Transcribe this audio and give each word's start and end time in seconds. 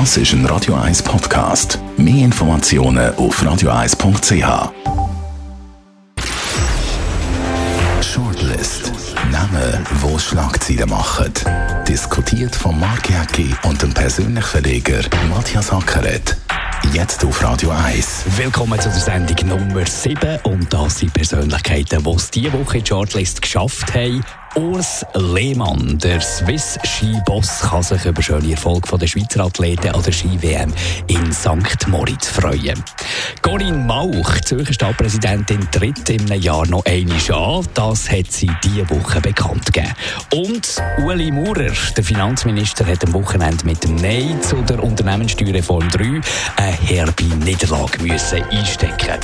Das 0.00 0.16
ist 0.16 0.32
ein 0.32 0.44
Radio 0.46 0.74
1 0.74 1.04
Podcast. 1.04 1.78
Mehr 1.96 2.24
Informationen 2.24 3.14
auf 3.14 3.40
radio1.ch. 3.40 4.72
Shortlist. 8.02 8.92
Namen, 9.30 9.86
wo 10.00 10.18
Schlagzeilen 10.18 10.90
machen. 10.90 11.32
Diskutiert 11.86 12.56
von 12.56 12.80
Mark 12.80 13.08
Jäcki 13.08 13.54
und 13.62 13.80
dem 13.82 13.94
persönlichen 13.94 14.42
Verleger 14.42 15.02
Matthias 15.30 15.70
Ackeret. 15.70 16.36
Jetzt 16.92 17.24
auf 17.24 17.40
Radio 17.44 17.70
1. 17.70 18.24
Willkommen 18.36 18.80
zu 18.80 18.88
der 18.88 18.98
Sendung 18.98 19.48
Nummer 19.48 19.86
7. 19.86 20.40
Und 20.42 20.72
das 20.72 20.98
sind 20.98 21.14
Persönlichkeiten, 21.14 22.02
die 22.02 22.10
es 22.10 22.30
diese 22.32 22.52
Woche 22.52 22.78
in 22.78 22.84
die 22.84 22.88
Shortlist 22.88 23.40
geschafft 23.40 23.94
haben. 23.94 24.24
Urs 24.56 25.04
Lehmann, 25.14 25.98
der 25.98 26.20
Swiss-Ski-Boss, 26.20 27.60
kann 27.60 27.82
sich 27.82 28.04
über 28.04 28.22
schöne 28.22 28.52
Erfolg 28.52 28.86
der 28.98 29.06
Schweizer 29.06 29.44
Athleten 29.44 29.88
an 29.88 30.02
der 30.02 30.12
Ski-WM 30.12 30.72
in 31.08 31.32
St. 31.32 31.88
Moritz 31.88 32.28
freuen. 32.28 32.82
Corinne 33.42 33.78
Mauch, 33.78 34.40
Zürcher 34.44 34.72
Stadtpräsidentin, 34.72 35.68
tritt 35.72 36.08
im 36.10 36.26
Jahr 36.40 36.66
noch 36.68 36.84
einmal 36.84 37.18
an. 37.32 37.66
Das 37.74 38.08
hat 38.10 38.30
sie 38.30 38.50
diese 38.62 38.88
Woche 38.90 39.20
bekannt 39.20 39.66
gegeben. 39.66 39.92
Und 40.32 40.82
Uli 40.98 41.30
Maurer, 41.32 41.72
der 41.96 42.04
Finanzminister, 42.04 42.86
hat 42.86 43.04
am 43.04 43.12
Wochenende 43.14 43.64
mit 43.64 43.82
dem 43.82 43.96
Nein 43.96 44.40
zu 44.40 44.62
der 44.62 44.82
Unternehmenssteuerreform 44.82 45.88
3 45.88 46.20
eine 46.56 46.72
herbe 46.72 47.24
Niederlage 47.24 48.02
müssen 48.02 48.42
einstecken 48.44 49.18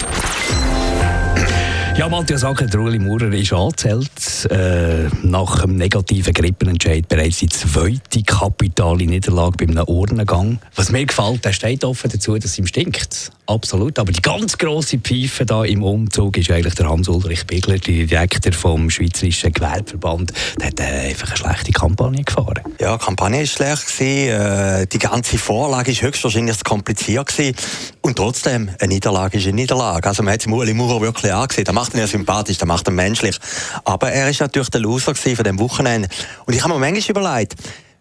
ja, 2.01 2.09
Matthias 2.09 2.45
Acker, 2.45 2.65
der 2.65 2.81
Uli 2.81 2.99
Maurer 2.99 3.31
ist 3.35 3.53
angezählt. 3.53 4.11
Äh, 4.51 5.11
nach 5.23 5.63
einem 5.63 5.77
negativen 5.77 6.33
Grippenentscheid 6.33 7.07
bereits 7.07 7.41
die 7.41 7.49
zweite 7.51 8.23
kapitale 8.23 9.05
Niederlage 9.05 9.59
bei 9.59 9.71
einem 9.71 9.85
Urnengang. 9.87 10.61
Was 10.77 10.91
mir 10.91 11.05
gefällt, 11.05 11.45
der 11.45 11.53
steht 11.53 11.85
offen 11.85 12.11
dazu, 12.11 12.37
dass 12.37 12.53
es 12.53 12.59
ihm 12.59 12.67
stinkt. 12.67 13.31
Absolut. 13.45 13.99
Aber 13.99 14.13
die 14.13 14.23
ganz 14.23 14.57
grosse 14.57 14.99
Pfeife 14.99 15.45
da 15.45 15.65
im 15.65 15.83
Umzug 15.83 16.39
ist 16.39 16.51
eigentlich 16.51 16.75
der 16.75 16.89
Hans-Ulrich 16.89 17.47
Bigler, 17.47 17.79
der 17.79 18.07
Direktor 18.07 18.53
vom 18.53 18.89
Schweizerischen 18.89 19.53
Gewerbeverband. 19.53 20.33
Der 20.59 20.69
hat 20.69 20.81
äh, 20.81 21.09
einfach 21.09 21.29
eine 21.29 21.37
schlechte 21.37 21.73
Kampagne 21.73 22.23
gefahren. 22.23 22.61
Ja, 22.81 22.97
die 22.97 23.05
Kampagne 23.05 23.41
war 23.41 23.47
schlecht. 23.47 24.01
Äh, 24.01 24.87
die 24.87 24.99
ganze 24.99 25.37
Vorlage 25.37 25.93
war 25.93 26.03
höchstwahrscheinlich 26.09 26.59
zu 26.59 26.65
kompliziert. 26.65 27.27
Gewesen. 27.27 27.57
Und 28.01 28.17
trotzdem, 28.17 28.71
eine 28.81 28.95
Niederlage 28.95 29.37
ist 29.37 29.45
eine 29.45 29.57
Niederlage. 29.57 30.09
Also 30.09 30.23
man 30.23 30.33
hat 30.33 30.41
es 30.41 30.47
Uli 30.47 30.73
Maurer 30.73 31.01
wirklich 31.01 31.33
angesehen. 31.33 31.65
Macht 31.91 31.97
ihn 31.97 32.01
ja 32.03 32.07
sympathisch, 32.07 32.57
das 32.57 32.69
macht 32.69 32.87
ihn 32.87 32.95
menschlich. 32.95 33.37
Aber 33.85 34.13
er 34.13 34.31
ist 34.31 34.39
natürlich 34.39 34.71
der 34.71 34.81
Loser 34.81 35.13
von 35.17 35.35
diesem 35.35 35.59
Wochenende. 35.59 36.09
Und 36.47 36.55
ich 36.55 36.63
habe 36.63 36.73
mir 36.73 36.79
manchmal 36.79 37.11
überlegt, 37.11 37.57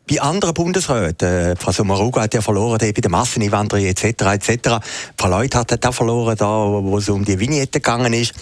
bei 0.08 0.22
anderen 0.22 0.54
Bundesräten, 0.54 1.28
äh, 1.28 1.56
Frau 1.56 1.72
Sommaruga 1.72 2.22
hat 2.22 2.36
ja 2.36 2.42
verloren 2.42 2.78
bei 2.78 2.92
der 2.92 3.10
Masseneinwanderung 3.10 3.84
etc. 3.84 4.04
etc. 4.04 4.86
Frau 5.17 5.28
Leut 5.28 5.56
hat 5.56 5.84
auch 5.84 5.92
verloren, 5.92 6.36
da, 6.38 6.45
wo 6.45 7.00
es 7.00 7.10
um 7.10 7.26
die 7.26 7.40
Vignette 7.40 7.80
gegangen 7.80 8.14
ist. 8.14 8.34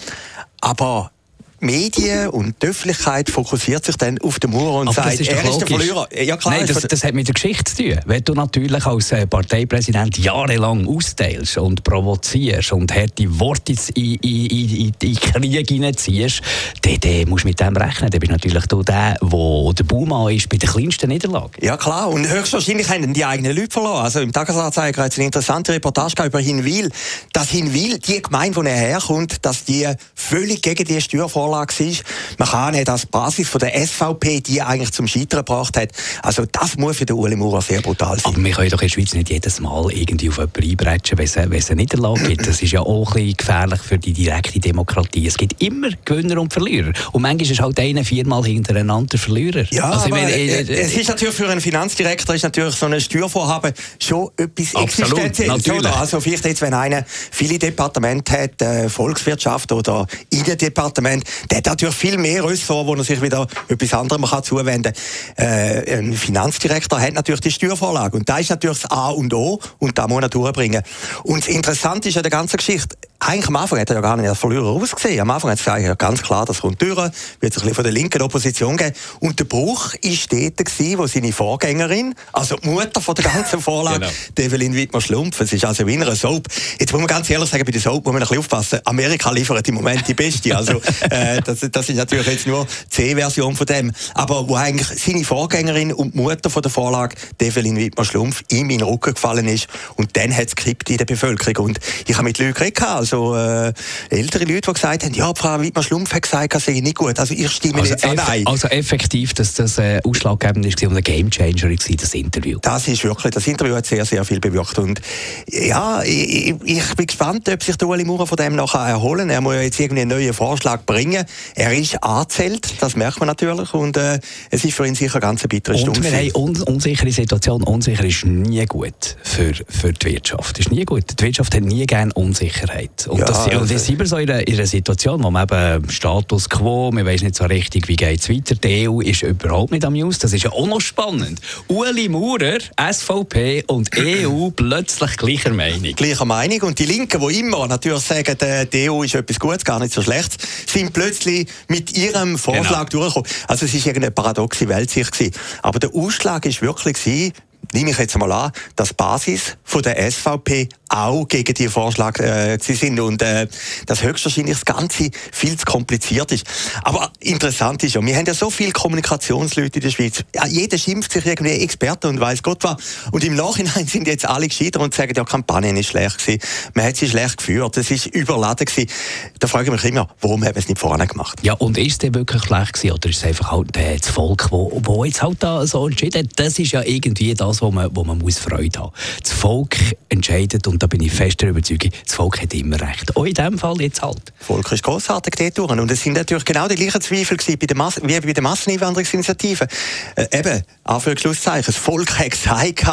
Aber 0.60 1.12
Medien 1.60 2.28
und 2.28 2.62
die 2.62 2.68
Öffentlichkeit 2.68 3.30
fokussiert 3.30 3.84
sich 3.84 3.96
dann 3.96 4.18
auf 4.20 4.38
den 4.38 4.50
Mauer 4.50 4.80
und 4.80 4.88
Aber 4.88 4.94
sagt, 4.94 5.20
ist 5.20 5.28
er 5.28 5.44
ist 5.44 5.58
der 5.58 5.66
Verlierer. 5.66 6.08
Ja, 6.14 6.36
klar, 6.36 6.56
Nein, 6.56 6.66
das, 6.66 6.82
das, 6.82 7.04
hat 7.04 7.14
mit 7.14 7.26
der 7.26 7.34
Geschichte 7.34 7.74
zu 7.74 7.82
tun. 7.82 8.00
Wenn 8.06 8.22
du 8.22 8.34
natürlich 8.34 8.86
als 8.86 9.12
äh, 9.12 9.26
Parteipräsident 9.26 10.18
jahrelang 10.18 10.86
austeilst 10.86 11.58
und 11.58 11.82
provozierst 11.82 12.72
und 12.72 12.94
harte 12.94 13.40
Worte 13.40 13.74
in, 13.94 14.14
in, 14.14 14.46
in, 14.46 14.94
in, 15.02 15.14
Krieg 15.16 15.68
hineinziehst, 15.68 16.40
dann, 16.82 17.00
dann 17.00 17.28
musst 17.28 17.44
du 17.44 17.48
mit 17.48 17.58
dem 17.58 17.76
rechnen. 17.76 18.10
Dann 18.10 18.20
bist 18.20 18.30
natürlich 18.30 18.66
du 18.66 18.82
der, 18.82 19.16
der 19.20 19.72
der 19.74 19.84
Baumann 19.84 20.32
ist 20.32 20.48
bei 20.48 20.56
der 20.56 20.68
kleinsten 20.68 21.08
Niederlage. 21.08 21.50
Ja 21.60 21.76
klar, 21.76 22.08
und 22.08 22.28
höchstwahrscheinlich 22.28 22.88
haben 22.88 23.12
die 23.12 23.24
eigenen 23.24 23.56
Leute 23.56 23.72
verloren. 23.72 24.04
Also 24.04 24.20
im 24.20 24.32
Tagesanzeiger 24.32 25.02
hat 25.02 25.12
es 25.12 25.18
eine 25.18 25.26
interessante 25.26 25.72
Reportage 25.72 26.24
über 26.24 26.38
Hinwil, 26.38 26.90
dass 27.32 27.50
Hinwil, 27.50 27.98
die 27.98 28.22
Gemeinde, 28.22 28.56
wo 28.56 28.62
er 28.62 28.76
herkommt, 28.76 29.44
dass 29.44 29.64
die 29.64 29.88
völlig 30.14 30.62
gegen 30.62 30.84
die 30.84 31.00
Steuervorlage 31.00 31.47
Vorlage 31.48 31.74
war. 31.78 31.94
Man 32.38 32.48
kann 32.48 32.74
nicht 32.74 32.88
als 32.88 33.06
Basis 33.06 33.48
von 33.48 33.58
der 33.60 33.74
SVP, 33.86 34.40
die 34.40 34.62
eigentlich 34.62 34.92
zum 34.92 35.06
Scheitern 35.06 35.40
gebracht 35.40 35.76
hat. 35.76 35.90
Also 36.22 36.44
das 36.50 36.76
muss 36.76 36.98
für 36.98 37.06
den 37.06 37.16
Uli 37.16 37.36
Maurer 37.36 37.62
sehr 37.62 37.80
brutal 37.80 38.18
sein. 38.18 38.32
Aber 38.32 38.44
wir 38.44 38.52
können 38.52 38.70
doch 38.70 38.82
in 38.82 38.88
der 38.88 38.94
Schweiz 38.94 39.14
nicht 39.14 39.30
jedes 39.30 39.60
Mal 39.60 39.90
irgendwie 39.92 40.28
auf 40.28 40.38
jemanden 40.38 40.62
einbrechen, 40.62 41.18
wenn 41.18 41.24
es, 41.24 41.36
wenn 41.36 41.52
es 41.52 41.70
eine 41.70 41.80
Niederlage 41.80 42.22
gibt. 42.28 42.46
Das 42.46 42.62
ist 42.62 42.72
ja 42.72 42.80
auch 42.80 43.08
ein 43.08 43.14
bisschen 43.14 43.36
gefährlich 43.36 43.80
für 43.80 43.98
die 43.98 44.12
direkte 44.12 44.60
Demokratie. 44.60 45.26
Es 45.26 45.36
gibt 45.36 45.60
immer 45.62 45.88
Gewinner 46.04 46.40
und 46.40 46.52
Verlierer. 46.52 46.92
Und 47.12 47.22
manchmal 47.22 47.50
ist 47.50 47.60
halt 47.60 47.80
einer 47.80 48.04
viermal 48.04 48.44
hintereinander 48.44 49.08
der 49.08 49.18
Verlierer. 49.18 49.64
Ja, 49.70 49.90
also, 49.90 50.06
aber 50.06 50.16
meine, 50.16 50.32
äh, 50.32 50.62
äh, 50.62 50.80
es 50.80 50.94
ist 50.94 51.08
natürlich 51.08 51.34
für 51.34 51.48
einen 51.48 51.60
Finanzdirektor 51.60 52.34
ist 52.34 52.42
natürlich 52.42 52.74
so 52.74 52.86
ein 52.86 53.00
Steuervorhaben 53.00 53.72
schon 53.98 54.30
etwas 54.36 54.74
Existenzielles. 54.82 55.86
Also 55.86 56.20
vielleicht 56.20 56.44
jetzt, 56.44 56.60
wenn 56.60 56.74
einer 56.74 57.04
viele 57.06 57.58
Departemente 57.58 58.32
hat, 58.32 58.62
äh, 58.62 58.88
Volkswirtschaft 58.88 59.72
oder 59.72 60.06
Innendepartement, 60.30 61.24
der 61.50 61.58
hat 61.58 61.66
natürlich 61.66 61.94
viel 61.94 62.18
mehr 62.18 62.44
Ressorts, 62.44 62.88
wo 62.88 62.94
er 62.94 63.04
sich 63.04 63.20
wieder 63.22 63.46
etwas 63.68 63.94
anderem 63.94 64.24
kann 64.24 64.42
zuwenden 64.42 64.92
kann. 65.36 65.46
Äh, 65.46 65.98
ein 65.98 66.12
Finanzdirektor 66.12 67.00
hat 67.00 67.14
natürlich 67.14 67.40
die 67.40 67.50
Steuervorlage 67.50 68.16
und 68.16 68.28
da 68.28 68.38
ist 68.38 68.50
natürlich 68.50 68.80
das 68.82 68.90
A 68.90 69.10
und 69.10 69.32
O 69.34 69.60
und 69.78 69.98
da 69.98 70.08
muss 70.08 70.22
er 70.22 70.28
durchbringen. 70.28 70.82
Und 71.22 71.46
das 71.46 71.54
Interessante 71.54 72.08
ist 72.08 72.16
an 72.16 72.22
der 72.22 72.30
ganzen 72.30 72.56
Geschichte, 72.56 72.96
eigentlich 73.20 73.48
am 73.48 73.56
Anfang 73.56 73.80
hat 73.80 73.90
er 73.90 73.96
ja 73.96 74.00
gar 74.00 74.16
nicht 74.16 74.28
als 74.28 74.38
Verlierer 74.38 74.66
ausgesehen. 74.66 75.20
Am 75.20 75.30
Anfang 75.30 75.50
hat 75.50 75.66
er 75.66 75.80
gesagt, 75.80 75.98
ganz 75.98 76.22
klar, 76.22 76.46
das 76.46 76.60
kommt 76.60 76.80
durch, 76.80 76.96
wird 76.96 77.12
sich 77.52 77.62
ein 77.62 77.68
bisschen 77.68 77.74
von 77.74 77.84
der 77.84 77.92
linken 77.92 78.22
Opposition 78.22 78.76
geben. 78.76 78.94
Und 79.18 79.40
der 79.40 79.44
Bruch 79.44 79.94
war 79.94 80.12
dort, 80.30 80.56
gewesen, 80.56 80.98
wo 80.98 81.06
seine 81.06 81.32
Vorgängerin, 81.32 82.14
also 82.32 82.56
die 82.56 82.68
Mutter 82.68 83.00
von 83.00 83.16
der 83.16 83.24
ganzen 83.24 83.60
Vorlage, 83.60 84.06
genau. 84.34 84.46
Evelyn 84.48 84.74
Wittmer-Schlumpf, 84.74 85.40
es 85.40 85.52
ist 85.52 85.64
also 85.64 85.84
wie 85.86 85.94
eine 85.94 86.14
Soap. 86.14 86.46
Jetzt 86.78 86.92
muss 86.92 87.00
man 87.00 87.08
ganz 87.08 87.28
ehrlich 87.28 87.50
sagen, 87.50 87.64
bei 87.64 87.72
der 87.72 87.80
Soap 87.80 88.04
muss 88.04 88.12
man 88.12 88.22
ein 88.22 88.28
bisschen 88.28 88.38
aufpassen. 88.38 88.80
Amerika 88.84 89.30
liefert 89.32 89.66
im 89.66 89.74
Moment 89.74 90.06
die 90.06 90.14
Beste. 90.14 90.56
Also, 90.56 90.80
äh, 91.10 91.40
das, 91.42 91.58
das 91.72 91.88
ist 91.88 91.96
natürlich 91.96 92.26
jetzt 92.26 92.46
nur 92.46 92.66
die 92.66 92.88
C-Version 92.88 93.56
von 93.56 93.66
dem. 93.66 93.92
Aber 94.14 94.48
wo 94.48 94.54
eigentlich 94.54 95.02
seine 95.02 95.24
Vorgängerin 95.24 95.92
und 95.92 96.14
die 96.14 96.18
Mutter 96.18 96.50
von 96.50 96.62
der 96.62 96.70
Vorlage, 96.70 97.16
Evelyn 97.48 97.76
Wittmer-Schlumpf, 97.76 98.44
ihm 98.50 98.70
in 98.70 98.78
den 98.78 98.86
Rücken 98.86 99.14
gefallen 99.14 99.48
ist. 99.48 99.66
Und 99.96 100.16
dann 100.16 100.34
hat 100.34 100.48
es 100.48 100.56
gekippt 100.56 100.90
in 100.90 100.98
der 100.98 101.04
Bevölkerung. 101.04 101.66
Und 101.66 101.80
ich 102.06 102.14
habe 102.14 102.24
mit 102.24 102.38
Leuten 102.38 102.54
geredet, 102.54 102.76
also 103.12 103.34
äh, 103.34 103.72
ältere 104.10 104.44
Leute, 104.44 104.60
die 104.60 104.72
gesagt 104.72 105.04
haben, 105.04 105.14
ja, 105.14 105.32
Frau 105.34 105.60
Wittmann-Schlumpf 105.60 106.12
hat 106.12 106.22
gesagt, 106.22 106.54
das 106.54 106.64
sei 106.64 106.80
nicht 106.80 106.96
gut. 106.96 107.18
Also 107.18 107.34
ich 107.34 107.50
stimme 107.50 107.80
also 107.80 107.92
jetzt 107.92 108.04
an 108.04 108.16
nein. 108.16 108.46
Also 108.46 108.68
effektiv, 108.68 109.34
dass 109.34 109.54
das 109.54 109.78
äh, 109.78 110.00
ausschlaggebend 110.04 110.66
ist 110.66 110.82
und 110.82 110.96
ein 110.96 111.02
Gamechanger 111.02 111.62
war, 111.70 111.96
das 111.96 112.14
Interview. 112.14 112.58
Das 112.62 112.88
ist 112.88 113.04
wirklich, 113.04 113.32
das 113.32 113.46
Interview 113.46 113.74
hat 113.74 113.86
sehr, 113.86 114.04
sehr 114.04 114.24
viel 114.24 114.40
bewirkt. 114.40 114.78
Und 114.78 115.00
ja, 115.48 116.02
ich, 116.02 116.54
ich 116.64 116.94
bin 116.94 117.06
gespannt, 117.06 117.48
ob 117.48 117.62
sich 117.62 117.76
der 117.76 117.88
Ueli 117.88 118.04
Maurer 118.04 118.26
von 118.26 118.36
dem 118.36 118.56
nachher 118.56 118.80
erholen 118.80 119.30
Er 119.30 119.40
muss 119.40 119.54
ja 119.54 119.62
jetzt 119.62 119.80
irgendwie 119.80 120.02
einen 120.02 120.10
neuen 120.10 120.34
Vorschlag 120.34 120.84
bringen. 120.84 121.24
Er 121.54 121.72
ist 121.72 122.02
angezählt, 122.02 122.74
das 122.80 122.96
merkt 122.96 123.20
man 123.20 123.26
natürlich. 123.26 123.72
Und 123.74 123.96
äh, 123.96 124.18
es 124.50 124.64
ist 124.64 124.74
für 124.74 124.86
ihn 124.86 124.94
sicher 124.94 125.20
ganz 125.20 125.42
eine 125.42 125.48
bittere 125.48 125.78
Stunde. 125.78 126.00
Und 126.00 126.04
wir 126.04 126.18
haben 126.18 126.34
un 126.34 126.62
unsichere 126.62 127.10
Situation. 127.10 127.62
Unsicher 127.62 128.04
ist 128.04 128.24
nie 128.24 128.64
gut 128.66 129.16
für, 129.22 129.52
für 129.68 129.92
die 129.92 130.06
Wirtschaft. 130.06 130.58
Ist 130.58 130.70
nie 130.70 130.84
gut. 130.84 131.04
Die 131.18 131.24
Wirtschaft 131.24 131.54
hat 131.54 131.62
nie 131.62 131.86
gerne 131.86 132.12
Unsicherheit. 132.14 132.97
Und, 133.06 133.20
ja, 133.20 133.24
das, 133.26 133.46
und 133.46 133.54
also- 133.54 133.78
sind 133.78 133.98
wir 133.98 134.06
so 134.06 134.16
in 134.16 134.28
einer, 134.30 134.46
in 134.46 134.54
einer 134.54 134.66
Situation, 134.66 135.22
wo 135.22 135.30
man 135.30 135.44
eben 135.44 135.88
Status 135.90 136.48
quo, 136.48 136.90
man 136.90 137.06
weiß 137.06 137.22
nicht 137.22 137.36
so 137.36 137.44
richtig, 137.44 137.88
wie 137.88 137.96
geht 137.96 138.20
es 138.20 138.28
weiter. 138.28 138.54
Die 138.56 138.88
EU 138.88 139.00
ist 139.00 139.22
überhaupt 139.22 139.70
nicht 139.70 139.84
am 139.84 139.92
News. 139.92 140.18
Das 140.18 140.32
ist 140.32 140.44
ja 140.44 140.52
auch 140.52 140.66
noch 140.66 140.80
spannend. 140.80 141.40
Uli 141.68 142.08
Maurer, 142.08 142.58
SVP 142.76 143.64
und 143.66 143.90
EU 143.96 144.50
plötzlich 144.56 145.16
gleicher 145.16 145.50
Meinung. 145.50 145.94
Gleicher 145.94 146.24
Meinung. 146.24 146.62
Und 146.62 146.78
die 146.78 146.86
Linken, 146.86 147.20
die 147.26 147.40
immer 147.40 147.66
natürlich 147.68 148.02
sagen, 148.02 148.36
die 148.72 148.90
EU 148.90 149.02
ist 149.02 149.14
etwas 149.14 149.38
Gutes, 149.38 149.64
gar 149.64 149.78
nicht 149.78 149.94
so 149.94 150.02
schlecht, 150.02 150.36
sind 150.68 150.92
plötzlich 150.92 151.48
mit 151.68 151.96
ihrem 151.96 152.38
Vorschlag 152.38 152.88
genau. 152.88 153.04
durchgekommen. 153.04 153.30
Also 153.46 153.66
es 153.66 153.86
war 153.86 153.94
eine 153.94 154.10
paradoxe 154.10 154.68
Weltsicht. 154.68 155.38
Aber 155.62 155.78
der 155.78 155.94
Ausschlag 155.94 156.44
war 156.44 156.62
wirklich, 156.62 157.32
nehme 157.72 157.90
ich 157.90 157.98
jetzt 157.98 158.16
mal 158.16 158.30
an, 158.32 158.52
dass 158.76 158.88
die 158.88 158.94
Basis 158.94 159.56
von 159.64 159.82
der 159.82 160.10
SVP 160.10 160.68
auch 160.88 161.26
gegen 161.28 161.54
die 161.54 161.68
Vorschlag 161.68 162.18
äh, 162.18 162.58
sind 162.60 163.00
und 163.00 163.22
äh, 163.22 163.46
dass 163.86 164.02
höchstwahrscheinlich 164.02 164.54
das 164.54 164.64
Ganze 164.64 165.10
viel 165.32 165.56
zu 165.56 165.64
kompliziert 165.64 166.32
ist. 166.32 166.46
Aber 166.82 167.10
interessant 167.20 167.82
ist 167.82 167.94
ja, 167.94 168.04
wir 168.04 168.16
haben 168.16 168.26
ja 168.26 168.34
so 168.34 168.50
viele 168.50 168.72
Kommunikationsleute 168.72 169.78
in 169.78 169.82
der 169.82 169.90
Schweiz. 169.90 170.24
Ja, 170.34 170.46
jeder 170.46 170.78
schimpft 170.78 171.12
sich 171.12 171.26
irgendwie 171.26 171.50
Experte 171.50 172.08
und 172.08 172.20
weiß 172.20 172.42
Gott 172.42 172.64
was. 172.64 172.76
Und 173.10 173.24
im 173.24 173.34
Nachhinein 173.36 173.86
sind 173.86 174.06
jetzt 174.06 174.26
alle 174.26 174.48
gescheiter 174.48 174.80
und 174.80 174.94
sagen, 174.94 175.12
ja, 175.14 175.24
die 175.24 175.30
Kampagne 175.30 175.78
ist 175.78 175.88
schlecht 175.88 176.18
gewesen. 176.18 176.40
Man 176.74 176.86
hat 176.86 176.96
sie 176.96 177.08
schlecht 177.08 177.38
geführt, 177.38 177.76
es 177.76 177.90
ist 177.90 178.06
überladen 178.06 178.64
gewesen. 178.64 178.90
Da 179.38 179.46
frage 179.46 179.66
ich 179.66 179.72
mich 179.72 179.84
immer, 179.84 180.08
warum 180.20 180.44
haben 180.44 180.54
wir 180.54 180.60
es 180.60 180.68
nicht 180.68 180.78
vorne 180.78 181.06
gemacht? 181.06 181.38
Ja, 181.42 181.54
und 181.54 181.78
ist 181.78 182.02
es 182.02 182.14
wirklich 182.14 182.42
schlecht 182.42 182.74
gewesen 182.74 182.92
oder 182.92 183.08
ist 183.08 183.18
es 183.18 183.24
einfach 183.24 183.52
halt 183.52 183.76
äh, 183.76 183.96
das 183.96 184.08
Volk, 184.08 184.48
wo, 184.50 184.80
wo 184.84 185.04
jetzt 185.04 185.22
halt 185.22 185.42
da 185.42 185.66
so 185.66 185.86
entschieden 185.86 186.24
hat? 186.24 186.30
Das 186.36 186.58
ist 186.58 186.72
ja 186.72 186.82
irgendwie 186.82 187.34
das, 187.34 187.62
wo 187.62 187.70
man, 187.70 187.94
wo 187.94 188.04
man 188.04 188.18
muss 188.18 188.38
Freude 188.38 188.78
haben. 188.78 188.92
Das 189.22 189.32
Volk 189.32 189.76
entscheidet 190.08 190.66
und 190.66 190.77
Und 190.78 190.84
da 190.84 190.86
bin 190.86 191.02
ich 191.02 191.10
fest 191.10 191.40
der 191.40 191.48
Überzeugung, 191.48 191.90
das 192.06 192.14
Volk 192.14 192.40
hat 192.40 192.54
immer 192.54 192.80
recht. 192.80 193.16
Auch 193.16 193.24
in 193.24 193.34
diesem 193.34 193.58
Fall 193.58 193.80
jetzt 193.80 194.00
halt. 194.00 194.32
Das 194.38 194.46
Volk 194.46 194.70
ist 194.70 194.84
grossartig 194.84 195.34
dort 195.34 195.58
durch. 195.58 195.72
Und 195.72 195.90
es 195.90 196.00
sind 196.00 196.12
natürlich 196.12 196.44
genau 196.44 196.68
die 196.68 196.76
gleichen 196.76 197.00
Zweifel 197.00 197.36
bei 197.56 197.66
der 197.66 197.76
Mas 197.76 198.00
wie 198.00 198.20
bei 198.20 198.32
der 198.32 198.44
Masseneinwanderungsinitiative. 198.44 199.66
Äh, 200.14 200.38
eben, 200.38 200.62
Anführungszeichen, 200.84 201.64
das 201.66 201.74
Volk 201.74 202.16
hat 202.16 202.30
gesagt, 202.30 202.84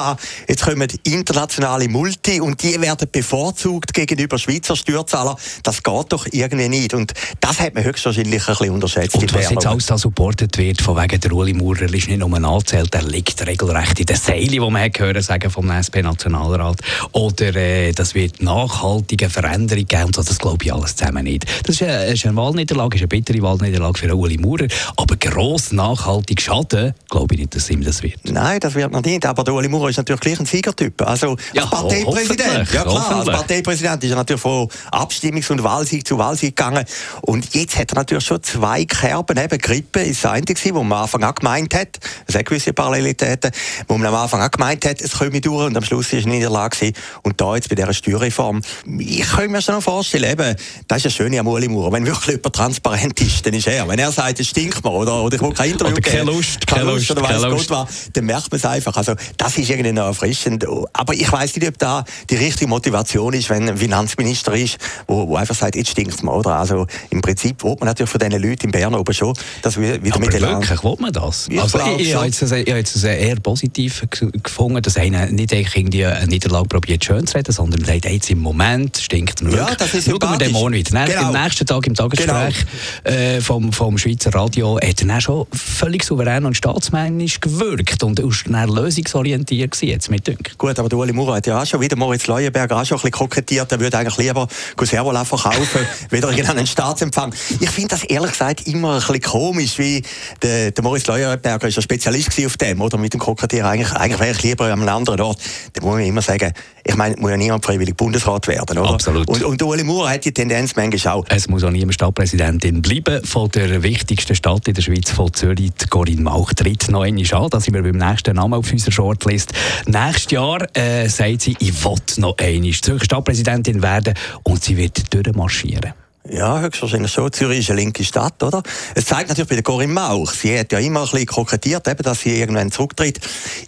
jetzt 0.48 0.64
kommen 0.64 0.88
internationale 1.04 1.88
Multi 1.88 2.42
und 2.42 2.64
die 2.64 2.82
werden 2.82 3.08
bevorzugt 3.12 3.94
gegenüber 3.94 4.40
Schweizer 4.40 4.76
Steuerzahlern. 4.76 5.36
Das 5.62 5.84
geht 5.84 6.06
doch 6.10 6.26
irgendwie 6.32 6.70
nicht. 6.70 6.96
Und 6.96 7.14
das 7.40 7.60
hat 7.60 7.76
man 7.76 7.84
höchstwahrscheinlich 7.84 8.48
ein 8.48 8.56
bisschen 8.56 8.72
unterschätzt. 8.72 9.16
Und 9.16 9.32
was 9.32 9.52
jetzt 9.52 9.68
alles 9.68 9.86
da 9.86 10.00
supportet 10.00 10.58
wird, 10.58 10.82
von 10.82 10.98
wegen 10.98 11.20
der 11.20 11.32
Uli 11.32 11.54
Maurer, 11.54 11.84
ist 11.84 12.08
nicht 12.08 12.18
nur 12.18 12.34
ein 12.34 12.46
Anzählt, 12.46 12.92
der 12.96 13.04
liegt 13.04 13.46
regelrecht 13.46 14.00
in 14.00 14.08
den 14.08 14.16
Seilen, 14.16 14.50
die 14.50 14.60
man 14.60 14.82
hat 14.82 14.98
hören 14.98 15.22
sagen 15.22 15.52
vom 15.52 15.70
SP-Nationalrat. 15.70 16.80
Oder 17.12 17.56
äh, 17.56 17.75
das 17.94 18.16
wird 18.16 18.42
nachhaltige 18.42 19.30
Veränderung 19.30 19.86
geben. 19.86 20.06
Und 20.06 20.16
so, 20.16 20.24
das 20.24 20.38
glaube 20.38 20.64
ich 20.66 20.74
alles 20.74 20.96
zusammen 20.96 21.24
nicht. 21.24 21.46
Das 21.64 21.76
ist 21.76 21.84
eine, 21.84 22.06
ist 22.06 22.26
eine 22.26 22.36
Wahlniederlage, 22.36 22.96
ist 22.96 23.02
eine 23.02 23.08
bittere 23.08 23.42
Wahlniederlage 23.42 24.00
für 24.00 24.16
Uli 24.16 24.38
Maurer. 24.38 24.68
Aber 24.98 25.16
gross 25.18 25.72
nachhaltig 25.72 26.42
schaden, 26.42 26.94
glaube 27.10 27.36
ich 27.36 27.42
nicht, 27.42 27.56
dass 27.56 27.70
ihm 27.70 27.84
das 27.84 28.04
wird. 28.04 28.20
Nein, 28.24 28.60
das 28.60 28.76
wird 28.76 28.92
noch 28.92 29.04
nicht. 29.04 29.26
Aber 29.26 29.44
der 29.44 29.54
Uli 29.54 29.68
Maurer 29.68 29.90
ist 29.90 29.98
natürlich 29.98 30.22
gleich 30.22 30.40
ein 30.40 30.46
Siegertyp. 30.46 31.02
Also 31.02 31.38
ja, 31.54 31.64
als 31.64 31.72
Parteipräsident. 31.72 32.72
Ja 32.74 32.84
klar, 32.84 33.16
als 33.18 33.26
Parteipräsident 33.26 34.04
ist 34.04 34.10
er 34.10 34.18
natürlich 34.18 34.42
von 34.42 34.68
Abstimmungs- 34.92 35.52
und 35.52 35.64
Wahlsieg 35.64 36.08
zu 36.08 36.18
Wahlsieg 36.18 36.56
gegangen. 36.56 36.86
Und 37.22 37.54
jetzt 37.54 37.78
hat 37.78 37.92
er 37.92 37.96
natürlich 37.96 38.26
schon 38.26 38.42
zwei 38.44 38.86
Kerben. 38.86 39.38
Eben 39.38 39.58
Grippe 39.58 40.02
ist 40.02 40.24
das 40.24 40.32
eine, 40.32 40.46
wo 40.46 40.84
man 40.84 40.98
am 40.98 41.04
Anfang 41.04 41.24
auch 41.24 41.36
gemeint 41.36 41.74
hat, 41.74 42.00
es 42.28 42.36
hat 42.36 42.46
gewisse 42.46 42.74
Parallelitäten, 42.74 43.52
wo 43.88 43.98
man 43.98 44.08
am 44.08 44.16
Anfang 44.16 44.42
auch 44.42 44.52
gemeint 44.52 44.86
hat, 44.86 45.02
es 45.02 45.12
komme 45.12 45.42
durch 45.42 45.68
und 45.68 45.78
am 45.78 45.84
Schluss 45.84 46.14
ist 46.14 46.26
er 46.26 46.30
nicht 46.30 46.36
in 46.36 46.42
der 46.42 46.50
Lage 46.50 46.94
Und 47.24 47.40
da 47.40 47.56
jetzt 47.56 47.65
bei 47.70 47.76
dieser 47.76 47.94
Steuerreform, 47.94 48.62
ich 49.00 49.22
kann 49.22 49.52
mir 49.52 49.62
schon 49.62 49.82
vorstellen, 49.82 50.32
eben, 50.32 50.56
das 50.88 50.98
ist 51.00 51.04
ja 51.06 51.10
schön 51.10 51.38
am 51.38 51.48
Uli 51.48 51.68
Maurer. 51.68 51.92
Wenn 51.92 52.06
wirklich 52.06 52.36
jemand 52.36 52.56
transparent 52.56 53.20
ist, 53.22 53.46
dann 53.46 53.54
ist 53.54 53.68
er. 53.68 53.88
Wenn 53.88 54.00
er 54.00 54.12
sagt, 54.12 54.40
es 54.40 54.48
stinkt 54.48 54.84
mir, 54.84 54.92
oder, 54.92 55.24
oder 55.24 55.36
ich 55.36 55.42
will 55.42 55.54
kein 55.54 55.72
Interview 55.72 55.94
oder 55.94 56.02
keine 56.02 56.24
Lust, 56.24 56.68
keine 56.68 56.84
Lust, 56.84 57.12
oder 57.12 57.22
weiss 57.22 57.42
Gott 57.42 57.70
was, 57.70 58.10
dann 58.14 58.26
merkt 58.26 58.52
man 58.52 58.58
es 58.58 58.66
einfach. 58.66 58.96
Also, 58.98 59.16
das 59.38 59.58
ist 59.58 59.70
irgendwie 59.70 59.92
noch 59.92 60.08
erfrischend. 60.08 60.66
Aber 60.94 61.14
ich 61.14 61.32
weiss 61.32 61.56
nicht, 61.56 61.68
ob 61.68 61.78
da 61.78 62.04
die 62.30 62.36
richtige 62.36 62.68
Motivation 62.68 63.34
ist, 63.34 63.50
wenn 63.50 63.70
ein 63.70 63.78
Finanzminister 63.78 64.54
ist, 64.54 64.78
wo, 65.08 65.28
wo 65.28 65.36
einfach 65.36 65.56
sagt, 65.56 65.76
jetzt 65.76 65.92
stinkt 65.92 66.24
mir, 66.24 66.34
oder? 66.34 66.56
Also, 66.56 66.88
im 67.10 67.22
Prinzip 67.22 67.64
will 67.64 67.76
man 67.80 67.88
natürlich 67.88 68.10
von 68.10 68.20
diesen 68.20 68.42
Leuten 68.42 68.66
in 68.66 68.72
Bern 68.72 68.96
oben 68.96 69.14
schon, 69.14 69.34
dass 69.62 69.80
wir 69.80 70.04
wieder 70.04 70.16
Aber 70.16 70.26
mit 70.26 70.34
wirklich, 70.34 70.84
will 70.84 70.96
man 71.00 71.14
das? 71.14 71.48
Ich 71.50 71.62
also, 71.62 71.80
ich, 71.98 72.10
ich, 72.10 72.16
habe 72.16 72.26
jetzt, 72.26 72.42
ich 72.42 72.52
habe 72.52 72.62
jetzt 72.62 73.04
eher 73.04 73.40
positiv 73.40 74.06
gefunden, 74.10 74.82
dass 74.82 74.98
einer 74.98 75.28
nicht 75.28 75.52
irgendwie 75.52 76.06
eine 76.06 76.28
Niederlage 76.28 76.68
probiert 76.68 77.04
schön 77.04 77.26
zu 77.26 77.38
reden, 77.38 77.52
sondern 77.56 77.84
sagt, 77.84 78.06
jetzt 78.06 78.30
im 78.30 78.40
Moment 78.40 78.98
stinkt 78.98 79.42
mir 79.42 79.56
Ja, 79.56 79.76
das 79.76 79.94
ist 79.94 80.10
Schauen 80.10 80.20
wir 80.20 80.38
den 80.38 80.52
morgen 80.52 80.74
wieder. 80.74 81.06
Genau. 81.06 81.34
Am 81.34 81.44
nächsten 81.44 81.66
Tag 81.66 81.88
im 81.88 81.96
Tagesgespräch 81.96 82.66
genau. 83.04 83.18
äh, 83.18 83.42
vom, 83.42 83.72
vom 83.72 83.98
Schweizer 83.98 84.34
Radio 84.34 84.78
hat 84.80 85.02
er 85.02 85.22
schon 85.22 85.48
völlig 85.54 86.04
souverän 86.04 86.46
und 86.46 86.56
staatsmännisch 86.56 87.40
gewirkt 87.40 88.04
und 88.04 88.22
war 88.22 88.32
dann 88.46 88.70
lösungsorientiert 88.70 89.72
gewesen, 89.72 89.90
jetzt 89.90 90.12
mit 90.12 90.28
Dünk. 90.28 90.58
Gut, 90.58 90.78
aber 90.78 90.90
der 90.90 90.98
Uli 90.98 91.14
Maurer 91.14 91.36
hat 91.36 91.48
ja 91.48 91.62
auch 91.62 91.66
schon 91.66 91.82
wieder 91.82 91.96
Moritz 91.96 92.28
Leuenberger 92.28 92.78
auch 92.78 92.86
schon 92.86 92.98
ein 92.98 93.02
bisschen 93.02 93.12
kokettiert, 93.12 93.72
er 93.72 93.80
würde 93.80 93.98
eigentlich 93.98 94.18
lieber 94.18 94.48
Servola 94.82 95.26
verkaufen, 95.26 95.82
wieder 96.12 96.30
einen 96.30 96.68
Staatsempfang. 96.68 97.34
Ich 97.60 97.70
finde 97.70 97.90
das 97.90 98.04
ehrlich 98.04 98.32
gesagt 98.32 98.68
immer 98.68 98.94
ein 98.94 99.00
bisschen 99.00 99.22
komisch, 99.22 99.78
wie 99.78 100.04
der, 100.42 100.72
der 100.72 100.84
Moritz 100.84 101.08
Leuenberger 101.08 101.68
ist 101.68 101.78
ein 101.78 101.82
Spezialist 101.82 102.32
auf 102.46 102.58
dem, 102.58 102.82
oder 102.82 102.98
mit 102.98 103.14
dem 103.14 103.20
Kokettieren. 103.20 103.66
Eigentlich, 103.66 103.92
eigentlich 103.94 104.20
wäre 104.20 104.32
ich 104.32 104.44
lieber 104.44 104.66
an 104.66 104.74
einem 104.74 104.90
anderen 104.90 105.22
Ort. 105.22 105.40
Da 105.74 105.82
muss 105.82 105.96
man 105.96 106.04
immer 106.04 106.22
sagen, 106.22 106.54
ich 106.88 106.96
meine, 106.96 107.16
muss 107.18 107.32
ja 107.32 107.38
niemand 107.38 107.66
freiwillig 107.66 107.98
Bundesrat 107.98 108.48
werden, 108.48 108.78
oder? 108.78 108.92
Absolut. 108.92 109.28
Und, 109.28 109.44
und 109.44 109.64
Uli 109.64 109.84
Maurer 109.84 110.12
hat 110.12 110.24
die 110.24 110.32
Tendenz 110.32 110.76
manchmal 110.76 111.16
auch. 111.16 111.26
Es 111.30 111.48
muss 111.48 111.64
auch 111.64 111.72
niemand 111.72 111.96
Stadtpräsidentin 111.96 112.84
bleiben. 112.84 113.24
Von 113.26 113.50
der 113.50 113.82
wichtigsten 113.82 114.36
Stadt 114.36 114.68
in 114.68 114.76
der 114.76 114.84
Schweiz, 114.84 115.10
von 115.10 115.34
Zürich, 115.34 115.72
Corinne 115.90 116.22
Mauch, 116.22 116.54
tritt 116.54 116.88
noch 116.90 117.02
einmal 117.02 117.26
an. 117.34 117.50
Da 117.50 117.60
sind 117.60 117.74
wir 117.74 117.82
beim 117.82 117.98
nächsten 117.98 118.36
Namen 118.36 118.54
auf 118.54 118.72
unserer 118.72 118.92
Shortlist. 118.92 119.52
Nächstes 119.88 120.32
Jahr 120.32 120.68
äh, 120.78 121.10
sagt 121.10 121.42
sie, 121.42 121.56
ich 121.60 121.84
will 121.84 121.96
noch 122.18 122.38
einmal 122.38 122.72
Zürich 122.72 123.04
Stadtpräsidentin 123.06 123.82
werden 123.82 124.14
und 124.44 124.64
sie 124.64 124.78
wird 124.78 125.12
durchmarschieren. 125.12 126.05
Ja, 126.30 126.60
höchstwahrscheinlich 126.60 127.12
schon. 127.12 127.32
Zürich 127.32 127.60
ist 127.60 127.70
eine 127.70 127.82
linke 127.82 128.04
Stadt, 128.04 128.42
oder? 128.42 128.64
Es 128.96 129.06
zeigt 129.06 129.30
natürlich 129.30 129.50
bei 129.50 129.56
der 129.56 129.64
Corinne 129.64 129.94
Mauch. 129.94 130.32
Sie 130.32 130.58
hat 130.58 130.72
ja 130.72 130.80
immer 130.80 131.02
ein 131.02 131.08
bisschen 131.08 131.28
kokettiert, 131.28 131.88
eben, 131.88 132.02
dass 132.02 132.22
sie 132.22 132.40
irgendwann 132.40 132.72
zurücktritt. 132.72 133.20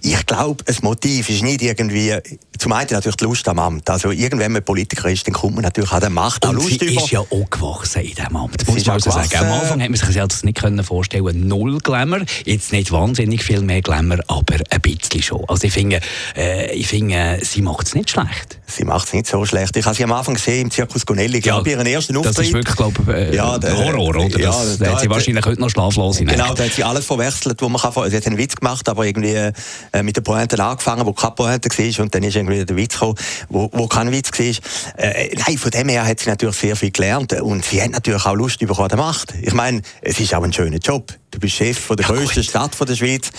Ich 0.02 0.26
glaube, 0.26 0.64
das 0.64 0.82
Motiv 0.82 1.30
ist 1.30 1.44
nicht 1.44 1.62
irgendwie, 1.62 2.16
zum 2.58 2.72
einen 2.74 2.90
natürlich 2.90 3.18
die 3.18 3.26
Lust 3.26 3.48
am 3.48 3.60
Amt. 3.60 3.90
Also, 3.90 4.12
irgendwann 4.12 4.54
man 4.54 4.64
Politiker 4.64 5.10
ist, 5.10 5.28
dann 5.28 5.36
kommt 5.36 5.56
man 5.56 5.64
natürlich 5.64 5.92
an 5.92 6.00
der 6.00 6.10
Macht 6.10 6.46
Und 6.46 6.56
Lust 6.56 6.80
sie 6.80 6.86
über. 6.86 7.04
ist 7.04 7.12
ja 7.12 7.20
auch 7.20 7.50
gewachsen 7.50 8.02
in 8.02 8.16
diesem 8.16 8.36
Amt. 8.36 8.68
Muss 8.68 8.86
man 8.86 8.94
also 8.96 9.12
sagen. 9.12 9.36
Am 9.36 9.52
Anfang 9.52 9.82
hat 9.82 9.90
man 9.90 9.96
sich 9.96 10.16
das 10.16 10.44
nicht 10.44 10.60
vorstellen 10.84 11.48
Null 11.48 11.78
Glamour. 11.80 12.22
Jetzt 12.46 12.72
nicht 12.72 12.92
wahnsinnig 12.92 13.44
viel 13.44 13.62
mehr 13.62 13.82
Glamour, 13.82 14.20
aber 14.28 14.56
ein 14.70 14.82
bisschen 14.82 15.22
schon. 15.22 15.46
Also, 15.48 15.68
ich 15.68 15.74
finde, 15.74 16.00
äh, 16.36 16.74
ich 16.74 16.88
finde 16.88 17.40
sie 17.44 17.62
macht 17.62 17.86
es 17.86 17.94
nicht 17.94 18.10
schlecht. 18.10 18.60
Sie 18.66 18.84
macht 18.84 19.08
es 19.08 19.14
nicht 19.14 19.28
so 19.28 19.46
schlecht. 19.46 19.78
Ich 19.78 19.86
habe 19.86 19.96
sie 19.96 20.04
am 20.04 20.12
Anfang 20.12 20.34
gesehen 20.34 20.64
im 20.64 20.72
Zirkus 20.72 21.06
Gonelli, 21.06 21.40
glaube 21.40 21.70
ja, 21.70 21.78
ihren 21.78 21.88
ersten 21.88 22.18
Auftritt 22.18 22.47
ist 22.48 22.54
wirklich, 22.54 22.76
glaube 22.76 23.02
ich, 23.02 23.08
äh, 23.08 23.36
ja, 23.36 23.58
der, 23.58 23.78
Horror, 23.78 24.08
oder? 24.10 24.28
Ja, 24.40 24.52
das, 24.52 24.78
da, 24.78 24.86
da 24.86 24.92
hat 24.94 25.02
sie 25.02 25.10
wahrscheinlich 25.10 25.46
heute 25.46 25.62
noch 25.62 25.70
schlaflos 25.70 26.20
in 26.20 26.28
Genau, 26.28 26.54
da 26.54 26.64
hat 26.64 26.72
sie 26.72 26.84
alles 26.84 27.06
verwechselt, 27.06 27.62
wo 27.62 27.70
man 27.70 27.82
kann. 27.82 27.92
Sie 28.10 28.18
hat 28.18 28.28
einen 28.28 28.38
Witz 28.38 28.56
gemacht, 28.56 28.88
aber 28.90 29.06
irgendwie 29.06 29.52
äh, 29.92 30.04
mit 30.04 30.16
der 30.16 30.22
Pointe 30.22 30.62
angefangen, 30.64 31.06
wo 31.06 31.14
keine 31.14 31.32
Pointe 31.32 31.70
war, 31.70 32.04
und 32.04 32.16
dann 32.16 32.24
ist 32.24 32.36
irgendwie 32.36 32.66
der 32.66 32.76
Witz 32.76 32.94
gekommen, 32.94 33.16
wo, 33.50 33.70
wo 33.74 33.88
kein 33.88 34.12
Witz 34.12 34.32
war. 34.32 34.98
Äh, 34.98 35.36
nein, 35.36 35.58
von 35.58 35.72
dem 35.72 35.90
her 35.90 36.06
hat 36.06 36.20
sie 36.20 36.30
natürlich 36.30 36.56
sehr 36.56 36.76
viel 36.76 36.92
gelernt 36.92 37.34
und 37.34 37.66
sie 37.66 37.82
hat 37.82 37.92
natürlich 37.92 38.26
auch 38.26 38.36
Lust 38.36 38.60
bekommen 38.60 38.90
der 38.90 38.98
Macht. 38.98 39.34
Ich 39.42 39.54
meine, 39.54 39.82
es 40.02 40.20
ist 40.20 40.34
auch 40.34 40.44
ein 40.44 40.54
schöner 40.54 40.78
Job. 40.78 41.14
Du 41.38 41.42
bist 41.42 41.58
Chef 41.58 41.78
von 41.78 41.96
der 41.96 42.08
ja, 42.08 42.16
grössten 42.16 42.44
Stadt 42.44 42.74
von 42.74 42.88
der 42.88 42.96
Schweiz. 42.96 43.30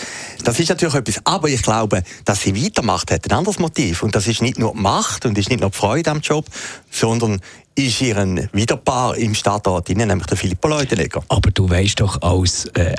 Das 0.45 0.57
ist 0.57 0.69
natürlich 0.69 0.95
etwas. 0.95 1.19
Aber 1.25 1.49
ich 1.49 1.61
glaube, 1.61 2.01
dass 2.23 2.43
sie 2.43 2.55
weitermacht, 2.55 3.11
hat 3.11 3.29
ein 3.29 3.37
anderes 3.37 3.59
Motiv. 3.59 4.03
Und 4.03 4.15
das 4.15 4.25
ist 4.25 4.41
nicht 4.41 4.57
nur 4.57 4.71
die 4.71 4.79
Macht 4.79 5.25
und 5.25 5.37
ist 5.37 5.49
nicht 5.49 5.59
nur 5.59 5.69
die 5.69 5.77
Freude 5.77 6.09
am 6.11 6.21
Job, 6.21 6.45
sondern 6.89 7.41
ist 7.75 7.99
ihren 7.99 8.49
Widerpaar 8.53 9.17
im 9.17 9.35
Stadtrat, 9.35 9.89
nämlich 9.89 10.27
der 10.27 10.37
Filippo 10.37 10.69
Leutenegger. 10.69 11.25
Aber 11.27 11.51
du 11.51 11.69
weißt 11.69 11.99
doch 11.99 12.21
als 12.21 12.67
äh, 12.67 12.95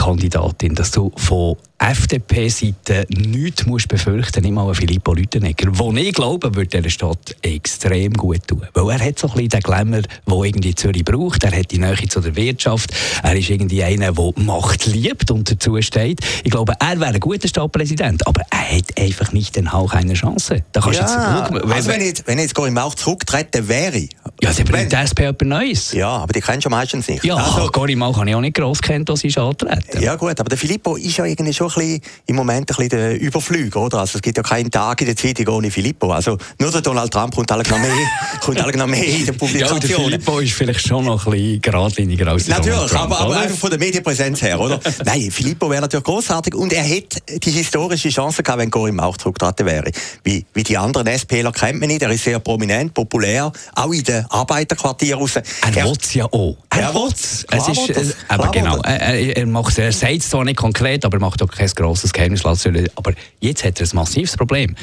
SP-Kandidatin, 0.00 0.74
dass 0.74 0.90
du 0.90 1.12
von 1.16 1.56
FDP-Seite 1.78 3.06
nichts 3.08 3.64
musst 3.64 3.88
befürchten, 3.88 4.42
nicht 4.42 4.52
mal 4.52 4.72
Filippo 4.74 5.14
Lütenegger, 5.14 5.68
wo 5.72 5.92
ich 5.92 6.12
glaube, 6.12 6.54
würde 6.54 6.82
der 6.82 6.90
Stadt 6.90 7.36
extrem 7.42 8.12
gut 8.12 8.46
tun. 8.46 8.66
Weil 8.74 8.90
er 8.90 9.06
hat 9.06 9.18
so 9.18 9.28
ein 9.28 9.34
bisschen 9.34 9.48
den 9.48 9.60
Glamour, 9.60 10.02
den 10.02 10.44
irgendwie 10.44 10.74
Zürich 10.74 11.04
braucht. 11.04 11.44
Er 11.44 11.56
hat 11.56 11.70
die 11.70 11.78
Nähe 11.78 11.96
zu 12.08 12.20
der 12.20 12.36
Wirtschaft. 12.36 12.90
Er 13.22 13.34
ist 13.34 13.48
irgendwie 13.48 13.82
einer, 13.82 14.12
der 14.12 14.32
Macht 14.36 14.86
liebt 14.86 15.30
und 15.30 15.50
dazu 15.50 15.80
steht. 15.80 16.20
Ich 16.44 16.50
glaube, 16.50 16.74
er 16.78 17.00
wäre 17.00 17.14
ein 17.14 17.20
guter 17.20 17.48
Stadtpräsident, 17.48 18.26
aber 18.26 18.42
er 18.50 18.76
hat 18.76 18.98
einfach 18.98 19.32
nicht 19.32 19.56
den 19.56 19.72
Hauch 19.72 19.94
einer 19.94 20.14
Chance. 20.14 20.62
Da 20.72 20.80
kannst 20.80 21.00
ja, 21.00 21.06
jetzt, 21.06 21.14
schau, 21.14 21.72
also 21.72 21.90
wenn, 21.90 22.02
jetzt, 22.02 22.26
wenn 22.26 22.38
jetzt 22.38 22.54
Corinne 22.54 22.78
Mauch 22.78 22.94
zurücktreten 22.94 23.68
wäre... 23.68 24.06
Ja, 24.42 24.52
sie 24.52 24.64
bringt 24.64 24.92
der 24.92 25.02
SP 25.04 25.28
etwas 25.28 25.46
Neues. 25.46 25.92
Ja, 25.92 26.08
aber 26.08 26.32
die 26.32 26.40
kennst 26.40 26.64
du 26.64 26.70
meistens 26.70 27.08
nicht. 27.08 27.24
Ja, 27.24 27.36
also, 27.36 27.70
Mauch 27.96 28.16
habe 28.18 28.30
ich 28.30 28.34
auch 28.34 28.40
nicht 28.40 28.56
gross 28.56 28.80
kennt, 28.80 29.10
als 29.10 29.20
sie 29.20 29.36
antreten. 29.36 30.02
Ja 30.02 30.16
gut, 30.16 30.38
aber 30.40 30.48
der 30.48 30.58
Filippo 30.58 30.96
ist 30.96 31.16
ja 31.16 31.24
irgendwie 31.24 31.52
schon 31.52 31.68
bisschen, 31.68 32.00
im 32.26 32.36
Moment 32.36 32.60
ein 32.60 32.66
bisschen 32.66 32.88
der 32.88 33.20
Überflüger, 33.20 33.80
oder? 33.80 33.98
Also 33.98 34.16
es 34.16 34.22
gibt 34.22 34.36
ja 34.36 34.42
keinen 34.42 34.70
Tag 34.70 35.00
in 35.00 35.06
der 35.06 35.16
Zeitung 35.16 35.48
ohne 35.48 35.70
Filippo. 35.70 36.10
Also 36.12 36.38
nur 36.58 36.70
der 36.70 36.80
Donald 36.80 37.12
Trump 37.12 37.34
kommt 37.34 37.52
alle 37.52 37.62
noch 37.64 37.78
mehr, 37.78 37.90
kommt 38.40 38.60
alle 38.60 38.76
noch 38.76 38.86
mehr 38.86 39.04
in 39.04 39.26
der 39.26 39.32
Publikation. 39.32 39.80
Ja, 39.80 39.86
der 39.88 39.96
Filippo 39.96 40.38
ist 40.38 40.52
vielleicht 40.52 40.86
schon 40.86 41.04
noch 41.04 41.26
ein 41.26 41.32
bisschen 41.32 41.62
geradliniger 41.62 42.28
als 42.28 42.46
der 42.46 42.58
Natürlich, 42.58 42.90
Trump, 42.90 43.02
aber, 43.02 43.20
aber 43.20 43.40
einfach 43.40 43.58
von 43.58 43.70
der 43.70 43.78
Medienpräsenz 43.78 44.42
her, 44.42 44.58
oder? 44.58 44.80
Nein, 45.04 45.30
Filippo 45.30 45.70
wäre 45.70 45.82
natürlich 45.82 46.04
großartig 46.04 46.54
und 46.54 46.72
er 46.72 46.82
hätte 46.82 47.20
die 47.38 47.50
historische 47.50 48.08
Chance 48.08 48.42
gehabt, 48.42 48.60
wenn 48.60 48.70
Corim 48.70 49.00
auch 49.00 49.16
zurückgetreten 49.16 49.66
wäre. 49.66 49.90
Wie, 50.24 50.44
wie 50.54 50.62
die 50.62 50.78
anderen 50.78 51.06
SPler 51.06 51.52
kennt 51.52 51.80
man 51.80 51.88
nicht, 51.88 52.02
er 52.02 52.10
ist 52.10 52.24
sehr 52.24 52.38
prominent, 52.38 52.94
populär, 52.94 53.52
auch 53.74 53.92
in 53.92 54.04
den 54.04 54.24
Arbeiterquartieren 54.30 55.20
raus. 55.20 55.36
Er, 55.36 55.42
er 55.74 55.84
will 55.84 55.96
es 56.00 56.14
ja 56.14 56.24
auch. 56.26 56.56
Er, 56.70 56.80
er 56.80 56.94
will 56.94 57.10
es. 57.12 57.44
Ist, 57.44 58.16
aber 58.28 58.50
genau, 58.50 58.80
er, 58.82 59.36
er, 59.36 59.46
macht, 59.46 59.78
er 59.78 59.92
sagt 59.92 60.18
es 60.18 60.30
zwar 60.30 60.44
nicht 60.44 60.56
konkret, 60.56 61.04
aber 61.04 61.18
er 61.18 61.20
macht 61.20 61.42
auch 61.42 61.48
kein 61.48 61.68
grosses 61.68 62.12
Geheimnis. 62.12 62.44
Aber 62.44 63.12
jetzt 63.40 63.64
hat 63.64 63.80
er 63.80 63.86
ein 63.86 63.90
massives 63.94 64.36
Problem. 64.36 64.74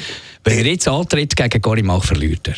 Wenn 0.44 0.58
er 0.58 0.66
jetzt 0.66 0.86
antritt 0.86 1.34
gegen 1.34 1.60
Gorimach, 1.60 2.04
verliert 2.04 2.48
er. 2.48 2.54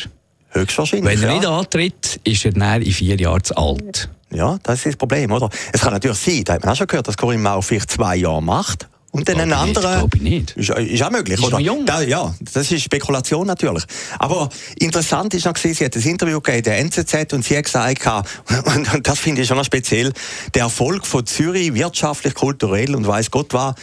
Höchstwahrscheinlich. 0.49 1.09
Wenn 1.09 1.23
er 1.23 1.29
ja. 1.29 1.35
nicht 1.35 1.47
antritt, 1.47 2.19
ist 2.23 2.45
er 2.45 2.51
dann 2.51 2.81
in 2.81 2.91
vier 2.91 3.15
Jahren 3.15 3.43
zu 3.43 3.55
alt. 3.55 4.09
Ja, 4.31 4.57
das 4.63 4.79
ist 4.79 4.85
das 4.85 4.95
Problem, 4.95 5.31
oder? 5.31 5.49
Es 5.73 5.81
kann 5.81 5.93
natürlich 5.93 6.17
sein, 6.17 6.43
da 6.43 6.53
hat 6.53 6.63
man 6.63 6.73
auch 6.73 6.77
schon 6.77 6.87
gehört, 6.87 7.07
dass 7.07 7.17
Corinne 7.17 7.41
Mau 7.41 7.61
vielleicht 7.61 7.91
zwei 7.91 8.15
Jahre 8.17 8.41
macht 8.41 8.87
und 9.11 9.27
dann 9.27 9.41
ein 9.41 9.53
anderer. 9.53 9.99
Glaube 9.99 10.17
ich 10.17 10.23
nicht. 10.23 10.51
Ist, 10.51 10.69
ist 10.69 11.03
auch 11.03 11.11
möglich, 11.11 11.37
ist 11.37 11.45
oder? 11.45 11.59
Jung. 11.59 11.85
Da, 11.85 12.01
ja, 12.01 12.33
das 12.53 12.71
ist 12.71 12.83
Spekulation 12.83 13.45
natürlich. 13.45 13.83
Aber 14.19 14.49
interessant 14.79 15.33
ist 15.33 15.45
noch 15.45 15.53
gewesen, 15.53 15.75
sie 15.75 15.85
hat 15.85 15.95
ein 15.95 16.01
Interview 16.01 16.39
gegeben 16.39 16.63
der 16.63 16.79
NZZ 16.79 17.33
und 17.33 17.43
sie 17.43 17.57
hat 17.57 17.65
gesagt, 17.65 18.05
und, 18.75 18.93
und 18.93 19.07
das 19.07 19.19
finde 19.19 19.41
ich 19.41 19.47
schon 19.47 19.57
noch 19.57 19.65
speziell, 19.65 20.13
der 20.53 20.63
Erfolg 20.63 21.05
von 21.05 21.25
Zürich 21.25 21.73
wirtschaftlich, 21.73 22.33
kulturell 22.33 22.95
und 22.95 23.05
weiß 23.05 23.31
Gott 23.31 23.53
was, 23.53 23.75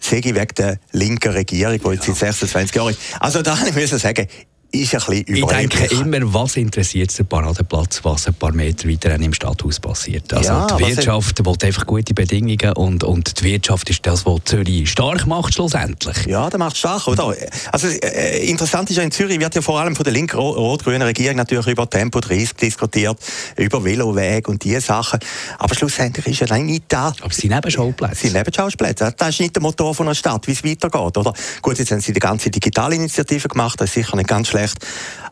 sehe 0.00 0.18
ich 0.18 0.34
wegen 0.34 0.54
der 0.56 0.78
linken 0.90 1.32
Regierung, 1.32 1.78
die 1.78 1.88
jetzt 1.90 2.06
seit 2.06 2.16
26 2.16 2.74
Jahren 2.74 2.90
ist. 2.90 3.00
Also 3.20 3.42
da 3.42 3.54
muss 3.74 3.76
ich 3.76 3.88
sagen, 3.90 4.26
ist 4.72 4.94
ein 4.94 5.24
bisschen 5.24 5.36
Ich 5.36 5.44
denke 5.44 5.84
immer, 5.94 6.34
was 6.34 6.56
interessiert 6.56 7.16
den 7.16 7.26
Paradeplatz, 7.26 8.00
was 8.02 8.26
ein 8.26 8.34
paar 8.34 8.52
Meter 8.52 8.88
weiter 8.88 9.14
im 9.14 9.32
Stadthaus 9.34 9.78
passiert. 9.78 10.32
Also 10.32 10.50
ja, 10.50 10.66
die 10.66 10.86
Wirtschaft 10.86 11.44
will 11.44 11.54
einfach 11.62 11.86
gute 11.86 12.14
Bedingungen 12.14 12.72
und, 12.74 13.04
und 13.04 13.40
die 13.40 13.44
Wirtschaft 13.44 13.90
ist 13.90 14.06
das, 14.06 14.24
was 14.24 14.40
Zürich 14.44 14.90
stark 14.90 15.26
macht 15.26 15.54
schlussendlich. 15.54 16.26
Ja, 16.26 16.48
das 16.48 16.58
macht 16.58 16.76
stark, 16.76 17.06
oder? 17.06 17.34
Also 17.70 17.88
äh, 17.88 18.46
interessant 18.48 18.90
ist 18.90 18.96
ja, 18.96 19.02
in 19.02 19.10
Zürich 19.10 19.38
wird 19.38 19.54
ja 19.54 19.60
vor 19.60 19.78
allem 19.78 19.94
von 19.94 20.04
der 20.04 20.12
linken 20.12 20.38
rot-grünen 20.38 21.02
Regierung 21.02 21.36
natürlich 21.36 21.66
über 21.66 21.88
Tempo 21.88 22.20
30 22.20 22.54
diskutiert, 22.54 23.18
über 23.56 23.84
Veloweg 23.84 24.48
und 24.48 24.64
diese 24.64 24.80
Sachen. 24.80 25.20
Aber 25.58 25.74
schlussendlich 25.74 26.26
ist 26.26 26.48
ja 26.48 26.58
nicht 26.58 26.84
da. 26.88 27.12
Aber 27.20 27.32
sie 27.32 27.42
sind 27.42 27.50
Nebenschauplätze. 27.50 28.14
Sie 28.14 28.28
sind 28.28 28.36
Nebenschauplätze. 28.36 29.14
Das 29.16 29.28
ist 29.28 29.40
nicht 29.40 29.54
der 29.54 29.62
Motor 29.62 29.94
von 29.94 30.06
einer 30.06 30.14
Stadt, 30.14 30.46
wie 30.46 30.52
es 30.52 30.64
weitergeht, 30.64 31.16
oder? 31.16 31.32
Gut, 31.60 31.78
jetzt 31.78 31.90
haben 31.90 32.00
sie 32.00 32.12
die 32.12 32.20
ganze 32.20 32.50
Digitalinitiative 32.50 33.48
gemacht, 33.48 33.80
das 33.80 33.90
ist 33.90 33.94
sicher 33.94 34.16
nicht 34.16 34.28
ganz 34.28 34.48
schlecht. 34.48 34.61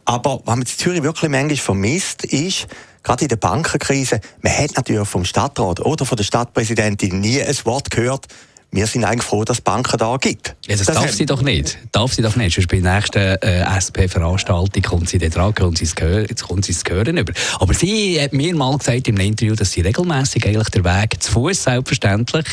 Aber 0.04 0.40
was 0.44 0.56
man 0.56 0.60
in 0.60 0.66
Zürich 0.66 1.02
wirklich 1.02 1.30
manchmal 1.30 1.56
vermisst, 1.56 2.24
ist, 2.24 2.66
gerade 3.02 3.22
in 3.22 3.28
der 3.28 3.36
Bankenkrise, 3.36 4.20
man 4.42 4.56
hat 4.56 4.76
natürlich 4.76 5.08
vom 5.08 5.24
Stadtrat 5.24 5.80
oder 5.80 6.04
von 6.04 6.16
der 6.16 6.24
Stadtpräsidentin 6.24 7.20
nie 7.20 7.42
ein 7.42 7.56
Wort 7.64 7.90
gehört, 7.90 8.26
wir 8.72 8.86
sind 8.86 9.04
eigentlich 9.04 9.24
froh, 9.24 9.44
dass 9.44 9.58
es 9.58 9.60
Banken 9.62 9.98
da 9.98 10.16
gibt. 10.16 10.54
Ja, 10.66 10.76
das, 10.76 10.86
das 10.86 10.96
darf 10.96 11.12
sie 11.12 11.26
doch 11.26 11.42
nicht. 11.42 11.76
Darf 11.90 12.14
sie 12.14 12.22
doch 12.22 12.36
nicht. 12.36 12.54
Sonst 12.54 12.68
bei 12.68 12.80
der 12.80 12.94
nächsten 12.94 13.18
äh, 13.18 13.64
SP-Veranstaltung 13.66 14.82
kommt 14.82 15.08
sie 15.08 15.18
da 15.18 15.28
dran 15.28 15.52
und 15.60 15.76
sie 15.76 15.84
es 15.84 15.94
kommt 16.42 16.64
sie 16.64 16.72
es 16.72 16.84
hören 16.88 17.16
über. 17.16 17.32
Aber 17.58 17.74
sie 17.74 18.20
hat 18.20 18.32
mir 18.32 18.54
mal 18.54 18.76
gesagt 18.78 19.08
im 19.08 19.16
Interview, 19.16 19.56
dass 19.56 19.72
sie 19.72 19.80
regelmäßig 19.80 20.46
eigentlich 20.46 20.68
der 20.68 20.84
Weg 20.84 21.20
zu 21.20 21.32
Fuß 21.32 21.64
selbstverständlich, 21.64 22.46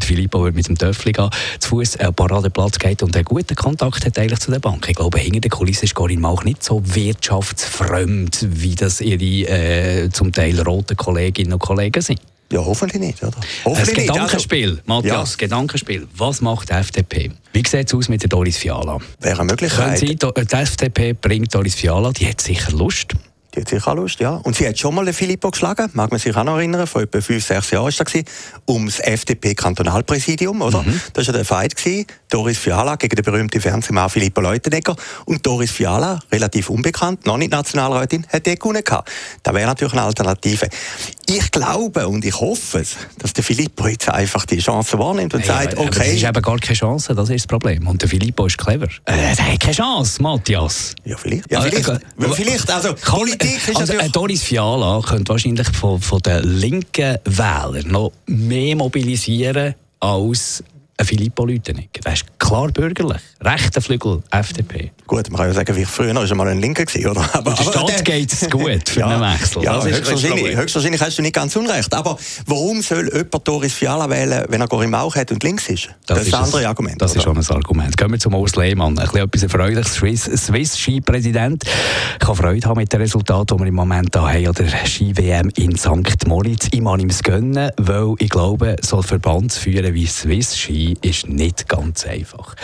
Filippo 0.00 0.44
wird 0.44 0.56
mit 0.56 0.66
dem 0.66 0.76
Töffel 0.76 1.12
gehen, 1.12 1.30
zu 1.60 1.68
Fuß 1.70 1.98
einen 1.98 2.14
Paradeplatz 2.14 2.78
geht 2.78 3.02
und 3.02 3.14
einen 3.14 3.24
guten 3.24 3.54
Kontakt 3.54 4.04
hat 4.04 4.18
eigentlich 4.18 4.40
zu 4.40 4.50
der 4.50 4.58
Bank. 4.58 4.86
Ich 4.88 4.96
glaube, 4.96 5.18
hinter 5.18 5.40
der 5.40 5.50
Kulisse 5.50 5.84
ist 5.84 5.94
Corinne 5.94 6.26
auch 6.26 6.42
nicht 6.42 6.64
so 6.64 6.82
wirtschaftsfremd, 6.84 8.46
wie 8.50 8.74
das 8.74 9.00
ihre 9.00 9.48
äh, 9.48 10.10
zum 10.10 10.32
Teil 10.32 10.60
roten 10.60 10.96
Kolleginnen 10.96 11.52
und 11.52 11.60
Kollegen 11.60 12.02
sind. 12.02 12.20
Ja, 12.52 12.64
hoffentlich 12.64 13.00
nicht. 13.00 13.22
Oder? 13.22 13.32
Hoffentlich 13.64 13.98
ein 13.98 14.06
Gedankenspiel, 14.06 14.68
also, 14.70 14.82
Matthias, 14.84 15.30
ja. 15.32 15.36
Gedankenspiel. 15.38 16.06
Was 16.14 16.42
macht 16.42 16.68
die 16.68 16.74
FDP? 16.74 17.30
Wie 17.52 17.62
sieht 17.66 17.88
es 17.88 17.94
aus 17.94 18.08
mit 18.08 18.22
der 18.22 18.28
Doris 18.28 18.58
Fiala? 18.58 18.98
Wäre 19.20 19.40
eine 19.40 19.50
Möglichkeit. 19.50 19.98
Sie, 19.98 20.16
die 20.16 20.54
FDP 20.54 21.14
bringt 21.14 21.54
Doris 21.54 21.74
Fiala, 21.74 22.12
die 22.12 22.28
hat 22.28 22.40
sicher 22.42 22.72
Lust. 22.72 23.14
Die 23.54 23.60
hat 23.60 23.68
sicher 23.68 23.88
auch 23.88 23.96
Lust, 23.96 24.18
ja. 24.20 24.30
Und 24.30 24.56
sie 24.56 24.66
hat 24.66 24.78
schon 24.78 24.94
mal 24.94 25.04
den 25.04 25.12
Filippo 25.12 25.50
geschlagen, 25.50 25.90
mag 25.92 26.10
man 26.10 26.18
sich 26.18 26.34
auch 26.34 26.44
noch 26.44 26.56
erinnern, 26.56 26.86
vor 26.86 27.02
etwa 27.02 27.20
fünf, 27.20 27.44
sechs 27.44 27.70
Jahren 27.70 27.92
war 27.92 28.04
das, 28.04 28.22
ums 28.66 28.98
FDP-Kantonalpräsidium, 29.00 30.62
oder? 30.62 30.82
Mhm. 30.82 31.00
Das 31.12 31.26
war 31.26 31.34
ja 31.34 31.38
der 31.38 31.44
Fight, 31.44 31.76
gewesen. 31.76 32.06
Doris 32.30 32.56
Fiala 32.56 32.96
gegen 32.96 33.14
den 33.14 33.24
berühmten 33.24 33.60
Fernsehmann 33.60 34.08
Filippo 34.08 34.40
Leutenegger. 34.40 34.96
Und 35.26 35.44
Doris 35.44 35.70
Fiala, 35.70 36.20
relativ 36.32 36.70
unbekannt, 36.70 37.26
noch 37.26 37.36
nicht 37.36 37.52
Nationalrätin, 37.52 38.26
hat 38.32 38.46
den 38.46 38.56
gewonnen 38.56 38.82
gehabt. 38.82 39.10
Das 39.42 39.54
wäre 39.54 39.66
natürlich 39.66 39.92
eine 39.92 40.02
Alternative. 40.02 40.68
Ich 41.26 41.50
glaube 41.50 42.08
und 42.08 42.24
ich 42.24 42.38
hoffe 42.40 42.80
es, 42.80 42.96
dass 43.18 43.32
der 43.34 43.44
Filippo 43.44 43.86
jetzt 43.86 44.08
einfach 44.08 44.46
die 44.46 44.58
Chance 44.58 44.98
wahrnimmt 44.98 45.34
und 45.34 45.46
ja, 45.46 45.62
sagt, 45.62 45.76
okay. 45.76 45.98
Das 45.98 46.08
ist 46.08 46.24
eben 46.24 46.42
gar 46.42 46.58
keine 46.58 46.76
Chance, 46.76 47.14
das 47.14 47.28
ist 47.28 47.42
das 47.42 47.46
Problem. 47.46 47.86
Und 47.86 48.00
der 48.00 48.08
Filippo 48.08 48.46
ist 48.46 48.58
clever. 48.58 48.88
Äh, 49.04 49.34
er 49.36 49.52
hat 49.52 49.60
keine 49.60 49.74
Chance, 49.74 50.22
Matthias. 50.22 50.94
Ja, 51.04 51.16
vielleicht. 51.16 51.50
Ja, 51.50 51.60
vielleicht. 51.60 51.88
Äh, 51.88 51.94
äh, 51.94 52.32
vielleicht. 52.34 52.70
Also, 52.70 52.94
Politik 53.42 53.68
ist 53.68 53.76
also, 53.76 53.92
natürlich... 53.92 54.12
Doris 54.12 54.42
Fiala 54.42 55.00
könnte 55.00 55.32
wahrscheinlich 55.32 55.68
von, 55.68 56.00
von 56.00 56.20
den 56.20 56.42
linken 56.44 57.18
Wählern 57.24 57.88
noch 57.88 58.12
mehr 58.26 58.76
mobilisieren 58.76 59.74
als 60.00 60.64
Filippo 61.04 61.44
Lütenegger. 61.44 62.00
Der 62.04 62.12
ist 62.12 62.26
klar 62.38 62.68
bürgerlich. 62.68 63.20
Rechter 63.40 63.80
Flügel, 63.80 64.22
FDP. 64.30 64.92
Gut, 65.06 65.30
man 65.30 65.38
kann 65.38 65.48
ja 65.48 65.54
sagen, 65.54 65.76
wie 65.76 65.84
früher 65.84 66.14
war 66.14 66.24
er 66.24 66.34
mal 66.34 66.48
ein 66.48 66.60
Linker, 66.60 66.84
gewesen, 66.84 67.10
oder? 67.10 67.28
Aber, 67.34 67.52
der 67.52 67.62
Stadt 67.64 68.04
geht 68.04 68.32
es 68.32 68.48
gut 68.48 68.88
für 68.88 69.00
ja, 69.00 69.08
einen 69.08 69.20
Wechsel. 69.20 69.62
Ja, 69.62 69.82
höchstwahrscheinlich, 69.84 70.56
höchstwahrscheinlich 70.56 71.00
hast 71.00 71.18
du 71.18 71.22
nicht 71.22 71.34
ganz 71.34 71.56
unrecht. 71.56 71.92
Aber 71.94 72.16
warum 72.46 72.82
soll 72.82 73.10
jemand 73.12 73.46
Doris 73.46 73.74
Fiala 73.74 74.08
wählen, 74.08 74.44
wenn 74.48 74.60
er 74.60 74.68
Corinne 74.68 74.92
Mauch 74.92 75.14
hat 75.16 75.32
und 75.32 75.42
links 75.42 75.68
ist? 75.68 75.88
Das, 76.06 76.18
das 76.18 76.26
ist 76.28 76.34
ein 76.34 76.44
anderes 76.44 76.64
Argument. 76.64 77.00
Das 77.02 77.10
oder? 77.12 77.18
ist 77.18 77.24
schon 77.24 77.36
ein 77.36 77.56
Argument. 77.56 77.96
Gehen 77.96 78.10
wir 78.10 78.18
zum 78.18 78.34
Urs 78.34 78.56
Lehmann. 78.56 78.98
Ein 78.98 79.04
bisschen 79.04 79.24
etwas 79.24 79.42
Erfreuliches. 79.42 79.94
Swiss, 79.94 80.24
Swiss 80.24 80.78
Ski-Präsident. 80.78 81.64
Ich 81.64 82.18
kann 82.18 82.36
Freude 82.36 82.68
haben 82.68 82.78
mit 82.78 82.92
dem 82.92 83.00
Resultat, 83.00 83.50
das 83.50 83.58
wir 83.58 83.66
im 83.66 83.74
Moment 83.74 84.14
da 84.14 84.28
haben, 84.32 84.48
oder 84.48 84.64
Ski-WM 84.86 85.50
in 85.56 85.76
St. 85.76 86.26
Moritz. 86.26 86.68
Ich 86.70 86.82
kann 86.82 87.00
ihm 87.00 87.10
es 87.10 87.22
gönnen, 87.22 87.70
weil 87.76 88.14
ich 88.18 88.30
glaube, 88.30 88.76
so 88.80 88.98
ein 88.98 89.02
Verband 89.02 89.52
zu 89.52 89.60
führen 89.60 89.94
wie 89.94 90.06
Swiss 90.06 90.56
Ski 90.56 90.91
ist 91.00 91.28
nicht 91.28 91.68
ganz 91.68 92.06
einfach. 92.06 92.54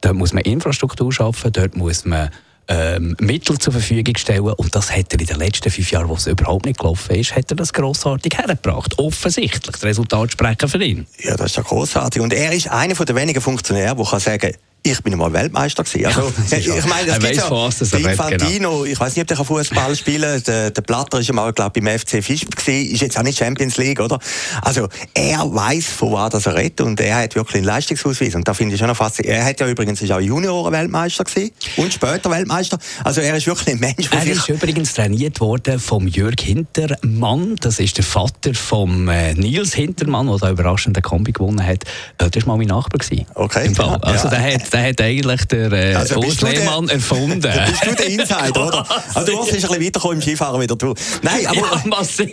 Dort 0.00 0.16
muss 0.16 0.32
man 0.32 0.42
Infrastruktur 0.44 1.12
schaffen, 1.12 1.52
dort 1.52 1.76
muss 1.76 2.04
man 2.04 2.30
ähm, 2.70 3.16
Mittel 3.18 3.58
zur 3.58 3.72
Verfügung 3.72 4.16
stellen. 4.16 4.42
Und 4.44 4.74
das 4.74 4.90
hat 4.90 5.12
er 5.12 5.20
in 5.20 5.26
den 5.26 5.36
letzten 5.36 5.70
fünf 5.70 5.90
Jahren, 5.90 6.08
wo 6.08 6.14
es 6.14 6.26
überhaupt 6.26 6.66
nicht 6.66 6.78
gelaufen 6.78 7.16
ist, 7.16 7.34
hat 7.34 7.50
er 7.50 7.56
das 7.56 7.72
grossartig 7.72 8.38
hergebracht. 8.38 8.98
Offensichtlich. 8.98 9.72
Das 9.72 9.82
Resultat 9.82 10.32
sprechen 10.32 10.68
für 10.68 10.82
ihn. 10.82 11.06
Ja, 11.18 11.36
das 11.36 11.46
ist 11.46 11.56
ja 11.56 11.62
grossartig. 11.62 12.22
Und 12.22 12.32
er 12.32 12.52
ist 12.52 12.68
einer 12.68 12.94
der 12.94 13.16
wenigen 13.16 13.40
Funktionäre, 13.40 13.96
der 13.96 14.04
kann 14.04 14.20
sagen 14.20 14.54
ich 14.82 15.02
bin 15.02 15.16
mal 15.18 15.32
Weltmeister 15.32 15.84
gewesen. 15.84 16.06
Also, 16.06 16.32
ja, 16.50 16.58
ich 16.58 16.86
meine, 16.86 17.06
das 17.06 17.18
gibt 17.18 17.36
ja 17.36 18.10
Infantino, 18.10 18.70
genau. 18.70 18.84
ich 18.84 18.98
weiß 18.98 19.16
nicht, 19.16 19.30
ob 19.30 19.36
der 19.36 19.44
Fußball 19.44 19.94
spielen 19.94 20.42
Der, 20.44 20.70
der 20.70 20.82
Platter 20.82 21.20
ist 21.20 21.32
mal, 21.32 21.52
glaube 21.52 21.78
ich, 21.78 21.84
beim 21.84 21.98
FC 21.98 22.24
Fisch 22.24 22.46
gewesen, 22.46 22.94
ist 22.94 23.02
jetzt 23.02 23.18
auch 23.18 23.22
nicht 23.22 23.38
Champions 23.38 23.76
League, 23.76 24.00
oder? 24.00 24.18
Also, 24.62 24.88
er 25.14 25.40
weiß, 25.40 25.86
von 25.86 26.12
was 26.12 26.46
er 26.46 26.54
redet 26.54 26.80
und 26.80 27.00
er 27.00 27.16
hat 27.16 27.34
wirklich 27.34 27.56
einen 27.56 27.64
Leistungsausweis 27.64 28.34
und 28.34 28.48
da 28.48 28.54
finde 28.54 28.74
ich 28.74 28.78
schon 28.78 28.88
noch 28.88 28.96
faszinierend. 28.96 29.40
Er 29.40 29.46
hat 29.46 29.60
ja 29.60 29.68
übrigens 29.68 30.00
ist 30.00 30.12
auch 30.12 30.20
Junioren-Weltmeister 30.20 31.24
gewesen 31.24 31.50
und 31.76 31.92
später 31.92 32.30
Weltmeister. 32.30 32.78
Also, 33.04 33.20
er 33.20 33.36
ist 33.36 33.46
wirklich 33.46 33.74
ein 33.74 33.80
Mensch, 33.80 34.08
Er 34.10 34.26
ist 34.26 34.48
übrigens 34.48 34.94
trainiert 34.94 35.40
worden 35.40 35.78
vom 35.78 36.06
Jörg 36.06 36.40
Hintermann. 36.40 37.56
Das 37.60 37.80
ist 37.80 37.98
der 37.98 38.04
Vater 38.04 38.54
vom 38.54 39.08
äh, 39.08 39.34
Nils 39.34 39.74
Hintermann, 39.74 40.26
der 40.28 40.38
da 40.38 40.50
überraschend 40.50 40.96
den 40.96 41.02
Kombi 41.02 41.32
gewonnen 41.32 41.64
hat. 41.64 41.84
Äh, 42.18 42.30
das 42.30 42.46
war 42.46 42.56
mal 42.56 42.58
mein 42.58 42.68
Nachbar 42.68 42.98
gewesen. 42.98 43.26
Okay. 43.34 43.72
Also, 43.78 44.28
ja. 44.28 44.30
der 44.30 44.54
hat 44.54 44.69
der 44.72 44.88
hat 44.88 45.00
eigentlich 45.00 45.44
der 45.46 45.72
äh, 45.72 45.94
also 45.94 46.16
Urs 46.16 46.40
Lehmann 46.40 46.88
erfunden. 46.88 47.40
bist 47.66 47.86
du 47.86 47.94
der 47.94 48.06
Insider, 48.06 48.66
oder? 48.66 48.86
Also 49.14 49.32
du 49.32 49.38
musst 49.38 49.52
ein 49.52 49.60
bisschen 49.60 49.84
weiterkommen 49.84 50.16
im 50.16 50.22
Skifahren 50.22 50.60
wieder. 50.60 50.76
Du. 50.76 50.94
Nein, 51.22 51.46
aber... 51.46 51.56
Ja, 51.56 51.82
massiv. 51.86 52.28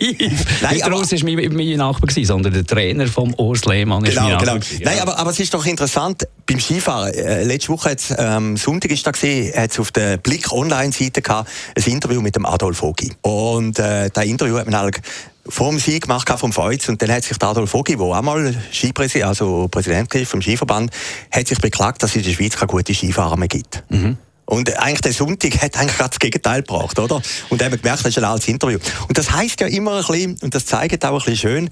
Nein, 0.62 0.82
aber, 0.82 0.96
Urs 0.96 1.12
war 1.12 1.18
mein, 1.24 1.54
mein 1.54 1.76
Nachbar, 1.76 2.08
gewesen, 2.08 2.26
sondern 2.26 2.52
der 2.52 2.64
Trainer 2.64 3.06
vom 3.06 3.34
Urs 3.34 3.64
Lehmann 3.64 4.04
ist 4.04 4.14
genau, 4.14 4.28
mein. 4.28 4.38
Genau. 4.38 4.58
Nein, 4.82 5.00
aber, 5.00 5.18
aber 5.18 5.30
es 5.30 5.40
ist 5.40 5.52
doch 5.52 5.66
interessant, 5.66 6.26
beim 6.46 6.60
Skifahren, 6.60 7.12
äh, 7.14 7.44
letzte 7.44 7.70
Woche, 7.70 7.90
jetzt, 7.90 8.14
ähm, 8.16 8.56
Sonntag 8.56 8.90
ist 8.90 9.06
da 9.06 9.10
gesehen, 9.10 9.52
hat 9.54 9.70
es 9.70 9.78
auf 9.78 9.90
der 9.90 10.16
Blick 10.16 10.52
Online-Seite 10.52 11.22
gehabt, 11.22 11.50
ein 11.76 11.82
Interview 11.84 12.20
mit 12.20 12.36
dem 12.36 12.46
Adolf 12.46 12.82
Ogi. 12.82 13.12
Und 13.22 13.78
äh, 13.78 14.10
das 14.12 14.24
Interview 14.24 14.58
hat 14.58 14.66
man 14.66 14.80
halt 14.80 15.00
vor 15.48 15.70
dem 15.70 15.78
Sieg 15.78 16.02
gemacht 16.02 16.28
vom 16.38 16.52
Feuz 16.52 16.88
und 16.88 17.00
dann 17.02 17.10
hat 17.10 17.24
sich 17.24 17.42
Adolf 17.42 17.72
Vogi, 17.72 17.96
der 17.96 18.04
auch 18.04 18.22
mal 18.22 18.54
Skipräsident, 18.72 19.28
also 19.28 19.68
Präsident 19.68 20.12
vom 20.26 20.42
Skiverband, 20.42 20.90
hat 21.30 21.48
sich 21.48 21.58
beklagt, 21.58 22.02
dass 22.02 22.10
es 22.10 22.16
in 22.16 22.22
der 22.22 22.32
Schweiz 22.32 22.56
keine 22.56 22.68
gute 22.68 22.94
Skifahrer 22.94 23.36
mehr 23.36 23.48
gibt. 23.48 23.82
Mhm. 23.88 24.18
Und 24.48 24.74
eigentlich 24.78 25.02
der 25.02 25.12
Sonntag 25.12 25.60
hat 25.60 25.76
eigentlich 25.76 25.96
gerade 25.96 26.10
das 26.10 26.18
Gegenteil 26.18 26.62
gebracht, 26.62 26.98
oder? 26.98 27.20
Und 27.50 27.62
haben 27.62 27.76
gemerkt, 27.76 28.04
das 28.04 28.06
ist 28.06 28.18
ein 28.18 28.24
altes 28.24 28.48
Interview. 28.48 28.78
Und 29.06 29.18
das 29.18 29.30
heisst 29.30 29.60
ja 29.60 29.66
immer 29.66 29.98
ein 29.98 30.04
bisschen, 30.06 30.36
und 30.40 30.54
das 30.54 30.64
zeigt 30.64 31.04
auch 31.04 31.12
ein 31.12 31.18
bisschen 31.18 31.36
schön, 31.36 31.70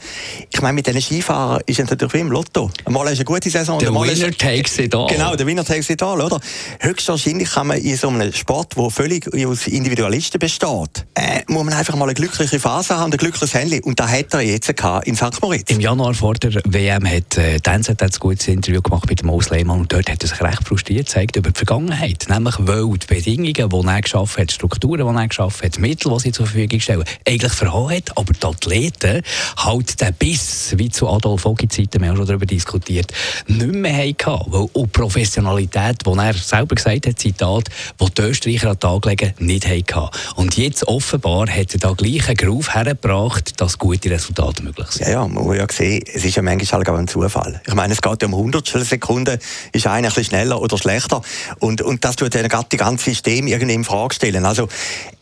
ich 0.50 0.61
meine, 0.61 0.75
mit 0.75 0.87
diesen 0.87 1.00
Skifahrern 1.00 1.62
ist 1.64 1.80
es 1.80 1.88
natürlich 1.88 2.12
wie 2.12 2.18
im 2.18 2.30
Lotto. 2.30 2.71
Einmal 2.85 3.06
ist 3.09 3.18
eine 3.18 3.25
gute 3.25 3.49
Saison. 3.49 3.78
Der 3.78 3.95
Winner 3.95 4.12
ist, 4.12 4.38
takes 4.38 4.78
it 4.78 4.95
all. 4.95 5.06
Genau, 5.06 5.35
der 5.35 5.47
Winner 5.47 5.64
takes 5.64 5.88
it 5.88 6.02
all, 6.02 6.21
oder? 6.21 6.38
Höchstwahrscheinlich 6.80 7.50
kann 7.50 7.68
man 7.68 7.78
in 7.78 7.97
so 7.97 8.09
einem 8.09 8.30
Sport, 8.35 8.76
der 8.76 8.90
völlig 8.90 9.26
aus 9.47 9.66
Individualisten 9.66 10.38
besteht, 10.38 11.06
äh, 11.14 11.42
muss 11.49 11.64
man 11.64 11.73
einfach 11.73 11.97
mal 11.97 12.04
eine 12.04 12.14
glückliche 12.14 12.61
Phase 12.61 12.99
haben, 12.99 13.11
ein 13.11 13.16
glückliches 13.16 13.54
Handy. 13.54 13.80
Und 13.80 13.99
da 13.99 14.06
hat 14.06 14.35
er 14.35 14.42
jetzt 14.42 14.68
in 15.04 15.16
St. 15.16 15.40
Moritz. 15.40 15.71
Im 15.71 15.80
Januar 15.80 16.12
vor 16.12 16.35
der 16.35 16.61
WM 16.66 17.06
hat 17.06 17.38
äh, 17.38 17.59
Denzel 17.59 17.97
ein 17.99 18.11
gutes 18.21 18.49
Interview 18.49 18.83
gemacht 18.83 19.09
mit 19.09 19.21
dem 19.21 19.28
Moos 19.28 19.49
Lehmann 19.49 19.80
und 19.80 19.92
dort 19.92 20.11
hat 20.11 20.23
er 20.23 20.28
sich 20.28 20.42
recht 20.42 20.62
frustriert 20.68 21.06
gezeigt 21.06 21.37
über 21.37 21.50
die 21.50 21.56
Vergangenheit. 21.56 22.26
Nämlich, 22.28 22.65
weil 22.66 22.99
die 22.99 23.06
Bedingungen, 23.06 23.54
die 23.54 23.88
er 23.88 24.02
geschaffen 24.02 24.42
hat, 24.42 24.50
die 24.50 24.54
Strukturen, 24.54 25.06
die 25.06 25.20
er 25.20 25.28
geschaffen 25.28 25.66
hat, 25.66 25.76
die 25.76 25.80
Mittel, 25.80 26.12
die 26.12 26.20
sie 26.20 26.32
zur 26.32 26.46
Verfügung 26.46 26.80
stellen, 26.80 27.04
eigentlich 27.26 27.52
verhauen 27.52 27.96
hat, 27.96 28.16
aber 28.16 28.32
die 28.32 28.46
Athleten 28.46 29.23
halt 29.56 30.00
den 30.00 30.14
Biss, 30.14 30.75
wie 30.76 30.88
zu 30.88 31.08
Adolf 31.08 31.46
Ogi 31.46 31.68
Zeiten, 31.68 32.00
wir 32.00 32.08
haben 32.08 32.16
schon 32.16 32.26
darüber 32.26 32.46
diskutiert, 32.46 33.12
nicht 33.46 33.73
mehr 33.73 33.96
hatten, 33.96 34.52
weil 34.52 34.68
auch 34.75 34.87
Professionalität, 34.92 36.06
die 36.06 36.18
er 36.18 36.35
selber 36.35 36.75
gesagt 36.75 37.06
hat, 37.06 37.18
Zitat, 37.18 37.68
die 38.00 38.14
die 38.14 38.23
Österreicher 38.23 38.70
an 38.70 38.76
den 38.76 38.80
Tag 38.80 39.04
legen, 39.06 39.35
nicht 39.38 39.66
hatten. 39.66 40.11
Und 40.37 40.56
jetzt 40.56 40.87
offenbar 40.88 41.49
hat 41.49 41.75
er 41.75 41.80
da 41.80 41.92
gleich 41.92 42.28
einen 42.28 42.37
Groove 42.37 42.75
hergebracht, 42.75 43.61
dass 43.61 43.78
gute 43.78 44.11
Resultate 44.11 44.62
möglich 44.62 44.88
sind. 44.88 45.06
Ja, 45.06 45.12
ja, 45.12 45.28
man 45.28 45.44
muss 45.44 45.56
ja 45.56 45.66
sehen, 45.70 46.02
es 46.12 46.25
ist 46.25 46.37
ja 46.37 46.42
manchmal 46.42 46.80
halt 46.80 46.88
auch 46.88 46.99
ein 46.99 47.08
Zufall. 47.08 47.61
Ich 47.66 47.75
meine, 47.75 47.92
es 47.92 48.02
geht 48.02 48.23
ja 48.23 48.28
um 48.28 48.35
Hundertstel 48.35 48.85
Sekunden, 48.85 49.38
ist 49.73 49.87
einer 49.87 49.96
ein 49.96 50.02
bisschen 50.04 50.25
schneller 50.25 50.61
oder 50.61 50.78
schlechter 50.78 51.23
und, 51.58 51.82
und 51.82 52.04
das 52.04 52.16
tut 52.16 52.35
dann 52.35 52.49
gerade 52.57 52.69
die 52.71 52.77
ganze 52.77 53.05
System 53.11 53.47
irgendwie 53.47 53.75
in 53.75 53.85
Frage 53.85 54.15
stellen. 54.15 54.45
Also, 54.45 54.69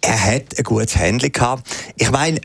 er 0.00 0.24
hat 0.24 0.56
ein 0.56 0.64
gutes 0.64 0.96
Handling 0.96 1.32
gehabt. 1.32 1.68
Ich 1.96 2.10
meine, 2.10 2.40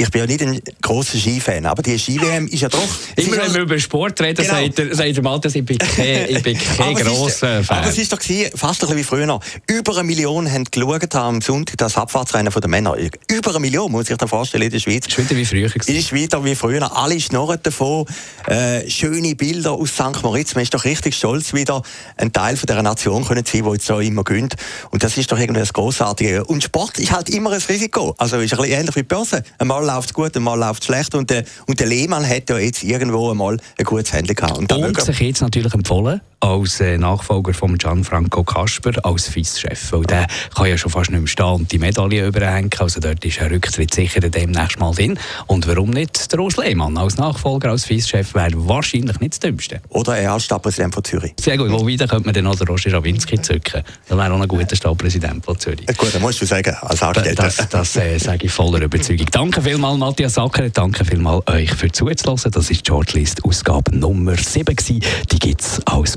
ich 0.00 0.10
bin 0.10 0.20
ja 0.20 0.26
nicht 0.26 0.42
ein 0.42 0.60
grosser 0.80 1.18
Skifan, 1.18 1.66
aber 1.66 1.82
die 1.82 1.98
Ski-WM 1.98 2.46
ist 2.46 2.62
ja 2.62 2.68
doch... 2.68 2.78
Immer 3.16 3.36
wenn 3.36 3.54
wir 3.54 3.60
über 3.62 3.78
Sport 3.78 4.20
reden, 4.20 4.42
genau. 4.42 4.62
sagt, 4.62 4.78
der, 4.78 4.94
sagt 4.94 5.16
der 5.16 5.22
Matthias, 5.22 5.54
ich 5.54 5.64
bin 5.64 5.78
kein, 5.96 6.26
ich 6.28 6.42
bin 6.42 6.58
kein 6.58 6.94
grosser 6.94 7.62
Fan. 7.62 7.78
Aber 7.78 7.88
es 7.88 7.98
ist 7.98 8.10
doch 8.10 8.18
gewesen, 8.18 8.50
fast 8.56 8.82
ein 8.82 8.88
bisschen 8.88 8.98
wie 8.98 9.26
früher. 9.26 9.40
Über 9.66 9.92
eine 9.98 10.04
Million 10.04 10.50
haben 10.50 10.64
geschaut 10.64 11.14
am 11.14 11.42
Sonntag 11.42 11.76
das 11.76 11.96
Abfahrtsrennen 11.96 12.50
der 12.50 12.68
Männer. 12.68 12.96
Über 13.28 13.50
eine 13.50 13.60
Million, 13.60 13.92
muss 13.92 14.08
ich 14.08 14.16
dir 14.16 14.26
vorstellen, 14.26 14.64
in 14.64 14.70
der 14.70 14.78
Schweiz. 14.78 15.06
Ist 15.06 15.18
wieder 15.18 15.36
wie 15.36 15.44
früher. 15.44 15.68
Gewesen. 15.68 15.94
Ist 15.94 16.12
wieder 16.12 16.44
wie 16.44 16.54
früher. 16.54 16.96
Alle 16.96 17.20
schnurren 17.20 17.58
davon. 17.62 18.06
Äh, 18.46 18.88
schöne 18.88 19.34
Bilder 19.34 19.72
aus 19.72 19.90
St. 19.90 20.22
Moritz. 20.22 20.54
Man 20.54 20.62
ist 20.62 20.72
doch 20.72 20.84
richtig 20.84 21.14
stolz, 21.14 21.52
wieder 21.52 21.82
ein 22.16 22.32
Teil 22.32 22.56
von 22.56 22.66
dieser 22.66 22.82
Nation 22.82 23.24
können 23.24 23.44
sein, 23.44 23.64
die 23.64 23.70
jetzt 23.70 23.86
so 23.86 24.00
immer 24.00 24.24
gönnt. 24.24 24.54
Und 24.90 25.04
das 25.04 25.18
ist 25.18 25.30
doch 25.30 25.38
irgendwie 25.38 25.60
das 25.60 25.72
Grossartige. 25.74 26.44
Und 26.44 26.64
Sport 26.64 26.98
ist 26.98 27.12
halt 27.12 27.28
immer 27.28 27.52
ein 27.52 27.60
Risiko. 27.60 28.14
Also 28.16 28.38
ist 28.38 28.52
ein 28.52 28.58
bisschen 28.58 28.78
ähnlich 28.78 28.96
wie 28.96 29.00
die 29.00 29.06
Börse. 29.06 29.42
Einmal 29.58 29.89
läuft 29.94 30.10
es 30.10 30.14
gut, 30.14 30.36
einmal 30.36 30.58
läuft 30.58 30.82
es 30.82 30.86
schlecht. 30.86 31.14
Und 31.14 31.30
der, 31.30 31.44
und 31.66 31.80
der 31.80 31.86
Lehmann 31.86 32.26
hat 32.28 32.48
ja 32.48 32.58
jetzt 32.58 32.82
irgendwo 32.82 33.30
einmal 33.30 33.58
ein 33.78 33.84
gutes 33.84 34.12
Handy 34.12 34.34
gehabt. 34.34 34.58
Und, 34.58 34.72
und 34.72 35.00
sich 35.00 35.20
jetzt 35.20 35.40
natürlich 35.40 35.74
empfohlen, 35.74 36.20
als 36.40 36.80
äh, 36.80 36.98
Nachfolger 36.98 37.52
von 37.54 37.76
Gianfranco 37.76 38.42
Kasper, 38.42 38.92
als 39.04 39.34
Vice-Chef. 39.34 39.92
Weil 39.92 40.02
der 40.02 40.26
kann 40.54 40.66
ja 40.66 40.78
schon 40.78 40.90
fast 40.90 41.10
nicht 41.10 41.20
mehr 41.20 41.28
stehen 41.28 41.46
und 41.46 41.72
die 41.72 41.78
Medaille 41.78 42.26
überhängen. 42.26 42.70
Also 42.78 43.00
dort 43.00 43.24
ist 43.24 43.40
ein 43.40 43.48
Rücktritt 43.48 43.94
sicher 43.94 44.20
demnächst 44.20 44.78
mal 44.78 44.92
drin. 44.92 45.18
Und 45.46 45.66
warum 45.66 45.90
nicht 45.90 46.32
der 46.32 46.40
Urs 46.40 46.56
Lehmann 46.56 46.96
als 46.96 47.16
Nachfolger, 47.16 47.70
als 47.70 47.88
Vice-Chef, 47.88 48.34
wäre 48.34 48.52
wahrscheinlich 48.68 49.20
nicht 49.20 49.34
das 49.34 49.40
Dümmste. 49.40 49.80
Oder 49.90 50.16
er 50.16 50.32
als 50.32 50.44
Stadtpräsident 50.44 50.94
von 50.94 51.04
Zürich. 51.04 51.34
Sehr 51.38 51.56
gut. 51.56 51.70
Wobei, 51.70 51.96
dann 51.96 52.08
könnte 52.08 52.24
man 52.26 52.34
dann 52.34 52.44
noch 52.44 52.56
den 52.56 52.68
Roger 52.68 52.92
Rawinski 52.92 53.40
zücken. 53.40 53.82
Das 54.08 54.18
wäre 54.18 54.32
auch 54.32 54.40
ein 54.40 54.48
guter 54.48 54.76
Stadtpräsident 54.76 55.44
von 55.44 55.58
Zürich. 55.58 55.86
Ja, 55.86 55.94
gut, 55.94 56.14
dann 56.14 56.22
musst 56.22 56.40
du 56.40 56.46
sagen, 56.46 56.74
als 56.80 57.02
Angestellter. 57.02 57.42
Das, 57.42 57.68
das 57.68 57.96
äh, 57.96 58.18
sage 58.18 58.46
ich 58.46 58.52
voller 58.52 58.80
Überzeugung. 58.82 59.26
Danke 59.30 59.60
vielmals, 59.62 59.98
Matthias 59.98 60.34
Sacker. 60.34 60.70
Danke 60.70 61.04
vielmals 61.04 61.46
euch 61.48 61.72
für 61.74 61.92
zuzuhören. 61.92 62.50
Das 62.50 62.70
ist 62.70 62.86
die 62.86 62.88
Shortlist 62.88 63.44
Ausgabe 63.44 63.96
Nummer 63.96 64.36
7 64.36 64.74
gewesen. 64.74 65.00
Die 65.30 65.38
gibt 65.38 65.60
es 65.60 65.86
als 65.86 66.16